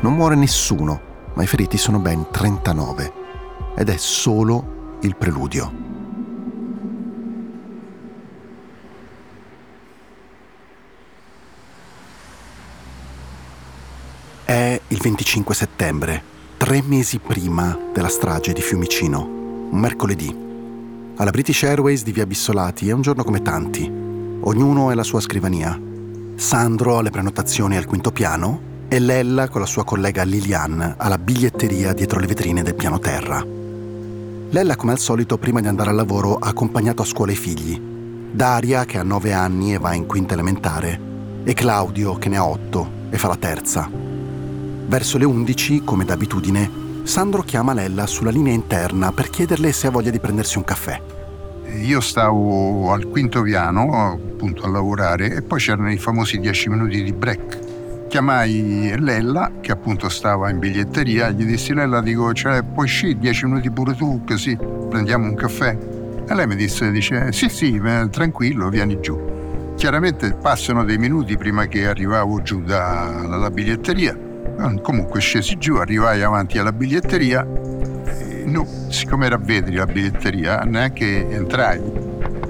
Non 0.00 0.14
muore 0.14 0.34
nessuno, 0.34 0.98
ma 1.34 1.42
i 1.42 1.46
feriti 1.46 1.76
sono 1.76 1.98
ben 1.98 2.28
39 2.30 3.12
ed 3.76 3.90
è 3.90 3.96
solo 3.98 4.98
il 5.02 5.14
preludio. 5.14 5.84
È 14.46 14.80
il 14.86 14.95
25 15.06 15.54
settembre, 15.54 16.22
tre 16.56 16.82
mesi 16.84 17.20
prima 17.20 17.78
della 17.92 18.08
strage 18.08 18.52
di 18.52 18.60
Fiumicino, 18.60 19.20
un 19.70 19.78
mercoledì. 19.78 20.36
Alla 21.14 21.30
British 21.30 21.62
Airways 21.62 22.02
di 22.02 22.10
Via 22.10 22.26
Bissolati 22.26 22.88
è 22.88 22.92
un 22.92 23.02
giorno 23.02 23.22
come 23.22 23.40
tanti, 23.40 23.88
Ognuno 23.88 24.88
ha 24.88 24.94
la 24.96 25.04
sua 25.04 25.20
scrivania. 25.20 25.80
Sandro 26.34 26.98
ha 26.98 27.02
le 27.02 27.10
prenotazioni 27.10 27.76
al 27.76 27.84
quinto 27.84 28.10
piano 28.10 28.60
e 28.88 28.98
Lella 28.98 29.48
con 29.48 29.60
la 29.60 29.66
sua 29.68 29.84
collega 29.84 30.24
Lilian 30.24 30.96
alla 30.98 31.18
biglietteria 31.18 31.92
dietro 31.92 32.18
le 32.18 32.26
vetrine 32.26 32.64
del 32.64 32.74
piano 32.74 32.98
terra. 32.98 33.46
Lella, 34.50 34.74
come 34.74 34.90
al 34.90 34.98
solito, 34.98 35.38
prima 35.38 35.60
di 35.60 35.68
andare 35.68 35.90
al 35.90 35.96
lavoro 35.96 36.34
ha 36.34 36.48
accompagnato 36.48 37.02
a 37.02 37.06
scuola 37.06 37.30
i 37.30 37.36
figli. 37.36 37.80
Daria, 38.32 38.84
che 38.84 38.98
ha 38.98 39.04
nove 39.04 39.32
anni 39.32 39.72
e 39.72 39.78
va 39.78 39.94
in 39.94 40.06
quinta 40.06 40.34
elementare, 40.34 41.00
e 41.44 41.54
Claudio, 41.54 42.16
che 42.16 42.28
ne 42.28 42.38
ha 42.38 42.44
otto 42.44 42.90
e 43.08 43.16
fa 43.18 43.28
la 43.28 43.36
terza. 43.36 44.15
Verso 44.86 45.18
le 45.18 45.24
undici, 45.24 45.82
come 45.84 46.04
d'abitudine, 46.04 46.84
Sandro 47.02 47.42
chiama 47.42 47.72
Lella 47.72 48.06
sulla 48.06 48.30
linea 48.30 48.52
interna 48.52 49.12
per 49.12 49.30
chiederle 49.30 49.72
se 49.72 49.86
ha 49.86 49.90
voglia 49.90 50.10
di 50.10 50.18
prendersi 50.18 50.58
un 50.58 50.64
caffè 50.64 51.00
io 51.82 52.00
stavo 52.00 52.92
al 52.92 53.08
quinto 53.08 53.42
piano 53.42 54.12
appunto 54.12 54.64
a 54.64 54.68
lavorare 54.68 55.34
e 55.34 55.42
poi 55.42 55.58
c'erano 55.58 55.90
i 55.90 55.98
famosi 55.98 56.38
dieci 56.38 56.68
minuti 56.68 57.02
di 57.02 57.12
break. 57.12 58.06
Chiamai 58.08 58.94
Lella, 58.98 59.52
che 59.60 59.72
appunto 59.72 60.08
stava 60.08 60.48
in 60.48 60.58
biglietteria, 60.58 61.30
gli 61.30 61.44
dissi 61.44 61.74
Lella, 61.74 62.00
dico, 62.00 62.32
cioè, 62.32 62.62
puoi 62.62 62.84
uscire 62.86 63.18
dieci 63.18 63.46
minuti 63.46 63.70
pure 63.70 63.94
tu, 63.94 64.22
così 64.24 64.56
prendiamo 64.88 65.26
un 65.26 65.34
caffè? 65.34 65.76
E 66.28 66.34
lei 66.34 66.46
mi 66.46 66.56
disse, 66.56 66.90
dice, 66.90 67.32
sì 67.32 67.48
sì, 67.48 67.80
tranquillo, 68.10 68.68
vieni 68.68 69.00
giù. 69.00 69.74
Chiaramente 69.76 70.34
passano 70.34 70.84
dei 70.84 70.98
minuti 70.98 71.36
prima 71.36 71.66
che 71.66 71.86
arrivavo 71.86 72.40
giù 72.42 72.62
da, 72.62 73.24
dalla 73.28 73.50
biglietteria. 73.50 74.25
Comunque 74.82 75.20
scesi 75.20 75.56
giù, 75.58 75.76
arrivai 75.76 76.22
avanti 76.22 76.58
alla 76.58 76.72
biglietteria 76.72 77.46
no, 78.46 78.66
siccome 78.88 79.26
era 79.26 79.34
a 79.36 79.38
vetri 79.38 79.74
la 79.74 79.86
biglietteria, 79.86 80.60
neanche 80.60 81.28
entrai. 81.28 81.80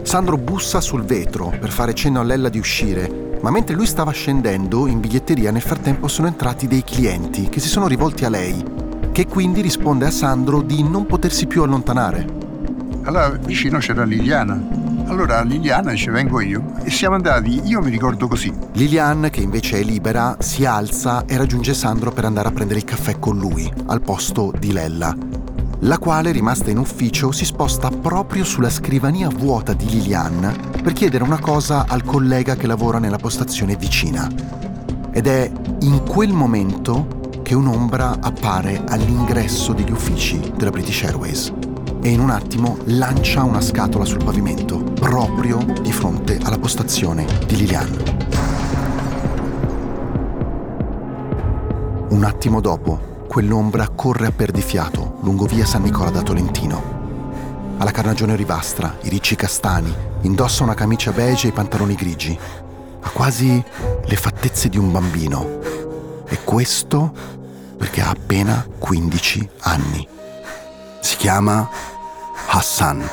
Sandro 0.02 0.36
bussa 0.36 0.80
sul 0.80 1.02
vetro 1.02 1.52
per 1.58 1.70
fare 1.70 1.94
cenno 1.94 2.20
a 2.20 2.22
Lella 2.22 2.48
di 2.48 2.58
uscire, 2.58 3.38
ma 3.40 3.50
mentre 3.50 3.74
lui 3.74 3.86
stava 3.86 4.12
scendendo 4.12 4.86
in 4.86 5.00
biglietteria 5.00 5.50
nel 5.50 5.62
frattempo 5.62 6.06
sono 6.06 6.28
entrati 6.28 6.68
dei 6.68 6.84
clienti 6.84 7.48
che 7.48 7.60
si 7.60 7.68
sono 7.68 7.88
rivolti 7.88 8.24
a 8.24 8.28
lei, 8.28 8.62
che 9.10 9.26
quindi 9.26 9.60
risponde 9.62 10.06
a 10.06 10.10
Sandro 10.10 10.62
di 10.62 10.82
non 10.82 11.06
potersi 11.06 11.46
più 11.46 11.62
allontanare. 11.62 12.44
Allora 13.02 13.30
vicino 13.30 13.78
c'era 13.78 14.04
Liliana. 14.04 14.75
Allora 15.06 15.42
Liliana 15.42 15.92
dice 15.92 16.10
vengo 16.10 16.40
io 16.40 16.74
e 16.82 16.90
siamo 16.90 17.14
andati, 17.14 17.60
io 17.64 17.80
mi 17.80 17.90
ricordo 17.90 18.26
così. 18.28 18.52
Lilian, 18.72 19.28
che 19.30 19.40
invece 19.40 19.78
è 19.78 19.82
libera, 19.82 20.36
si 20.40 20.64
alza 20.64 21.24
e 21.26 21.36
raggiunge 21.36 21.74
Sandro 21.74 22.10
per 22.10 22.24
andare 22.24 22.48
a 22.48 22.52
prendere 22.52 22.80
il 22.80 22.84
caffè 22.84 23.18
con 23.18 23.38
lui, 23.38 23.72
al 23.86 24.02
posto 24.02 24.52
di 24.58 24.72
Lella 24.72 25.16
la 25.80 25.98
quale, 25.98 26.32
rimasta 26.32 26.70
in 26.70 26.78
ufficio, 26.78 27.32
si 27.32 27.44
sposta 27.44 27.90
proprio 27.90 28.44
sulla 28.44 28.70
scrivania 28.70 29.28
vuota 29.28 29.74
di 29.74 29.86
Lilian 29.88 30.72
per 30.82 30.92
chiedere 30.94 31.22
una 31.22 31.38
cosa 31.38 31.84
al 31.86 32.02
collega 32.02 32.56
che 32.56 32.66
lavora 32.66 32.98
nella 32.98 33.18
postazione 33.18 33.76
vicina. 33.76 34.28
Ed 35.12 35.26
è 35.26 35.50
in 35.80 36.02
quel 36.02 36.32
momento 36.32 37.20
che 37.42 37.54
un'ombra 37.54 38.16
appare 38.20 38.82
all'ingresso 38.88 39.74
degli 39.74 39.92
uffici 39.92 40.40
della 40.56 40.70
British 40.70 41.04
Airways 41.04 41.52
e 42.06 42.10
in 42.10 42.20
un 42.20 42.30
attimo 42.30 42.78
lancia 42.84 43.42
una 43.42 43.60
scatola 43.60 44.04
sul 44.04 44.22
pavimento, 44.22 44.78
proprio 44.78 45.58
di 45.82 45.90
fronte 45.90 46.38
alla 46.40 46.56
postazione 46.56 47.26
di 47.48 47.56
Lilian. 47.56 48.02
Un 52.10 52.22
attimo 52.22 52.60
dopo, 52.60 53.24
quell'ombra 53.26 53.88
corre 53.88 54.26
a 54.26 54.30
perdifiato 54.30 55.18
lungo 55.22 55.46
via 55.46 55.66
San 55.66 55.82
Nicola 55.82 56.10
da 56.10 56.22
Tolentino. 56.22 57.74
Ha 57.78 57.82
la 57.82 57.90
carnagione 57.90 58.36
rivastra, 58.36 58.98
i 59.02 59.08
ricci 59.08 59.34
castani, 59.34 59.92
indossa 60.20 60.62
una 60.62 60.74
camicia 60.74 61.10
beige 61.10 61.48
e 61.48 61.50
i 61.50 61.54
pantaloni 61.54 61.96
grigi. 61.96 62.38
Ha 63.00 63.08
quasi 63.08 63.60
le 64.04 64.16
fattezze 64.16 64.68
di 64.68 64.78
un 64.78 64.92
bambino. 64.92 65.58
E 66.28 66.38
questo 66.44 67.12
perché 67.76 68.00
ha 68.00 68.10
appena 68.10 68.64
15 68.78 69.48
anni. 69.62 70.08
Si 71.00 71.16
chiama 71.16 71.68
Hassan. 72.56 73.06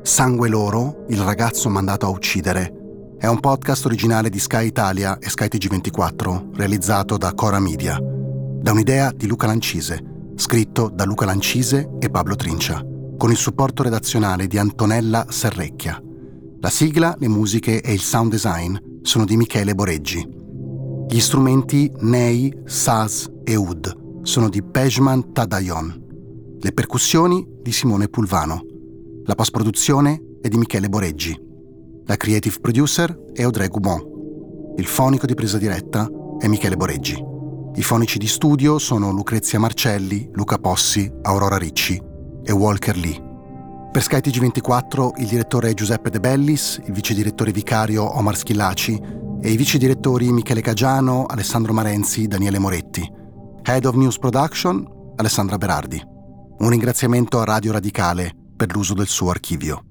Sangue 0.00 0.48
loro, 0.48 1.04
il 1.10 1.20
ragazzo 1.20 1.68
mandato 1.68 2.06
a 2.06 2.08
uccidere, 2.08 2.72
è 3.18 3.26
un 3.26 3.38
podcast 3.38 3.84
originale 3.84 4.30
di 4.30 4.38
Sky 4.38 4.64
Italia 4.64 5.18
e 5.18 5.28
Sky 5.28 5.48
TG24, 5.48 6.54
realizzato 6.54 7.18
da 7.18 7.34
Cora 7.34 7.60
Media, 7.60 7.98
da 8.00 8.72
un'idea 8.72 9.12
di 9.14 9.26
Luca 9.26 9.46
Lancise, 9.46 10.02
scritto 10.36 10.88
da 10.88 11.04
Luca 11.04 11.26
Lancise 11.26 11.90
e 11.98 12.08
Pablo 12.08 12.34
Trincia, 12.34 12.82
con 13.18 13.30
il 13.30 13.36
supporto 13.36 13.82
redazionale 13.82 14.46
di 14.46 14.56
Antonella 14.56 15.26
Serrecchia. 15.28 16.02
La 16.62 16.68
sigla, 16.68 17.16
le 17.18 17.28
musiche 17.28 17.80
e 17.80 17.90
il 17.90 18.00
sound 18.00 18.30
design 18.30 18.76
sono 19.00 19.24
di 19.24 19.34
Michele 19.38 19.74
Boreggi. 19.74 20.28
Gli 21.08 21.18
strumenti 21.18 21.90
Nei, 22.00 22.54
Saz 22.66 23.30
e 23.44 23.54
Ud 23.56 24.20
sono 24.22 24.50
di 24.50 24.62
Pejman 24.62 25.32
Tadayon, 25.32 26.58
le 26.60 26.72
percussioni 26.72 27.46
di 27.62 27.72
Simone 27.72 28.08
Pulvano, 28.08 28.62
la 29.24 29.34
post-produzione 29.34 30.36
è 30.42 30.48
di 30.48 30.58
Michele 30.58 30.90
Boreggi, 30.90 31.34
la 32.04 32.16
creative 32.16 32.58
producer 32.60 33.30
è 33.32 33.42
Audrey 33.42 33.68
Goubon, 33.68 34.74
il 34.76 34.84
fonico 34.84 35.24
di 35.24 35.34
presa 35.34 35.56
diretta 35.56 36.06
è 36.38 36.46
Michele 36.46 36.76
Boreggi. 36.76 37.24
I 37.74 37.82
fonici 37.82 38.18
di 38.18 38.26
studio 38.26 38.78
sono 38.78 39.10
Lucrezia 39.12 39.58
Marcelli, 39.58 40.28
Luca 40.32 40.58
Possi, 40.58 41.10
Aurora 41.22 41.56
Ricci 41.56 41.98
e 42.42 42.52
Walker 42.52 42.96
Lee. 42.98 43.29
Per 43.90 44.02
skytg 44.02 44.38
24 44.38 45.14
il 45.16 45.26
direttore 45.26 45.74
Giuseppe 45.74 46.10
De 46.10 46.20
Bellis, 46.20 46.80
il 46.84 46.92
vice 46.92 47.12
direttore 47.12 47.50
vicario 47.50 48.04
Omar 48.16 48.36
Schillaci 48.36 49.00
e 49.42 49.50
i 49.50 49.56
vice 49.56 49.78
direttori 49.78 50.30
Michele 50.30 50.60
Cagiano, 50.60 51.26
Alessandro 51.26 51.72
Marenzi, 51.72 52.28
Daniele 52.28 52.60
Moretti. 52.60 53.02
Head 53.64 53.86
of 53.86 53.96
News 53.96 54.16
Production, 54.16 54.86
Alessandra 55.16 55.58
Berardi. 55.58 56.00
Un 56.58 56.68
ringraziamento 56.68 57.40
a 57.40 57.44
Radio 57.44 57.72
Radicale 57.72 58.32
per 58.56 58.72
l'uso 58.72 58.94
del 58.94 59.08
suo 59.08 59.30
archivio. 59.30 59.89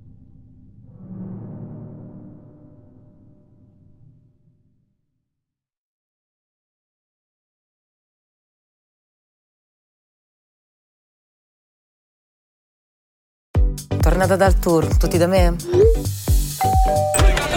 Tornata 14.20 14.36
dal 14.36 14.60
tour, 14.60 14.98
tutti 14.98 15.18
da 15.18 15.28
me? 15.28 15.56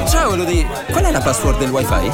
Ciao 0.07 0.33
Elodie, 0.33 0.65
qual 0.93 1.07
è 1.07 1.11
la 1.11 1.19
password 1.19 1.59
del 1.59 1.71
wifi? 1.71 2.09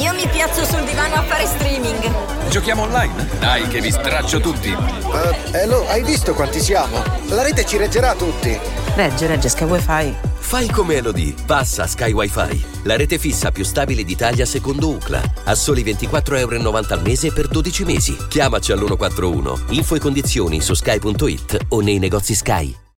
Io 0.00 0.14
mi 0.14 0.26
piazzo 0.28 0.64
sul 0.64 0.82
divano 0.84 1.16
a 1.16 1.22
fare 1.24 1.44
streaming. 1.44 2.48
Giochiamo 2.48 2.84
online? 2.84 3.28
Dai 3.38 3.68
che 3.68 3.82
vi 3.82 3.90
straccio 3.90 4.40
tutti. 4.40 4.70
Uh, 4.70 5.52
Hello, 5.52 5.86
hai 5.88 6.02
visto 6.02 6.32
quanti 6.32 6.58
siamo? 6.58 7.02
La 7.28 7.42
rete 7.42 7.66
ci 7.66 7.76
reggerà 7.76 8.14
tutti. 8.14 8.58
Regge, 8.94 9.26
regge, 9.26 9.50
Sky 9.50 9.64
Wi-Fi. 9.64 10.14
Fai 10.38 10.66
come 10.70 10.94
Elodie, 10.94 11.34
passa 11.44 11.82
a 11.82 11.86
Sky 11.86 12.12
Wi-Fi, 12.12 12.64
la 12.84 12.96
rete 12.96 13.18
fissa 13.18 13.50
più 13.50 13.64
stabile 13.64 14.04
d'Italia 14.04 14.46
secondo 14.46 14.88
UCLA, 14.88 15.20
a 15.44 15.54
soli 15.54 15.84
24,90 15.84 16.38
euro 16.38 16.76
al 16.78 17.02
mese 17.02 17.30
per 17.30 17.46
12 17.46 17.84
mesi. 17.84 18.16
Chiamaci 18.26 18.72
all'141. 18.72 19.74
Info 19.74 19.96
e 19.96 19.98
condizioni 20.00 20.62
su 20.62 20.72
sky.it 20.72 21.66
o 21.68 21.80
nei 21.82 21.98
negozi 21.98 22.34
Sky. 22.34 22.88